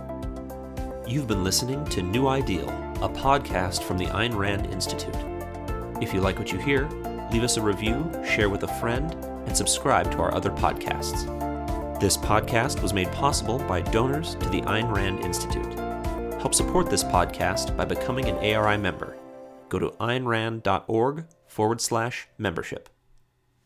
[1.06, 2.68] You've been listening to New Ideal,
[3.00, 5.14] a podcast from the Ayn Rand Institute.
[6.02, 6.88] If you like what you hear,
[7.30, 9.14] leave us a review, share with a friend,
[9.46, 11.45] and subscribe to our other podcasts.
[11.98, 15.72] This podcast was made possible by donors to the Ayn Rand Institute.
[16.38, 19.16] Help support this podcast by becoming an ARI member.
[19.70, 22.90] Go to aynrand.org forward slash membership.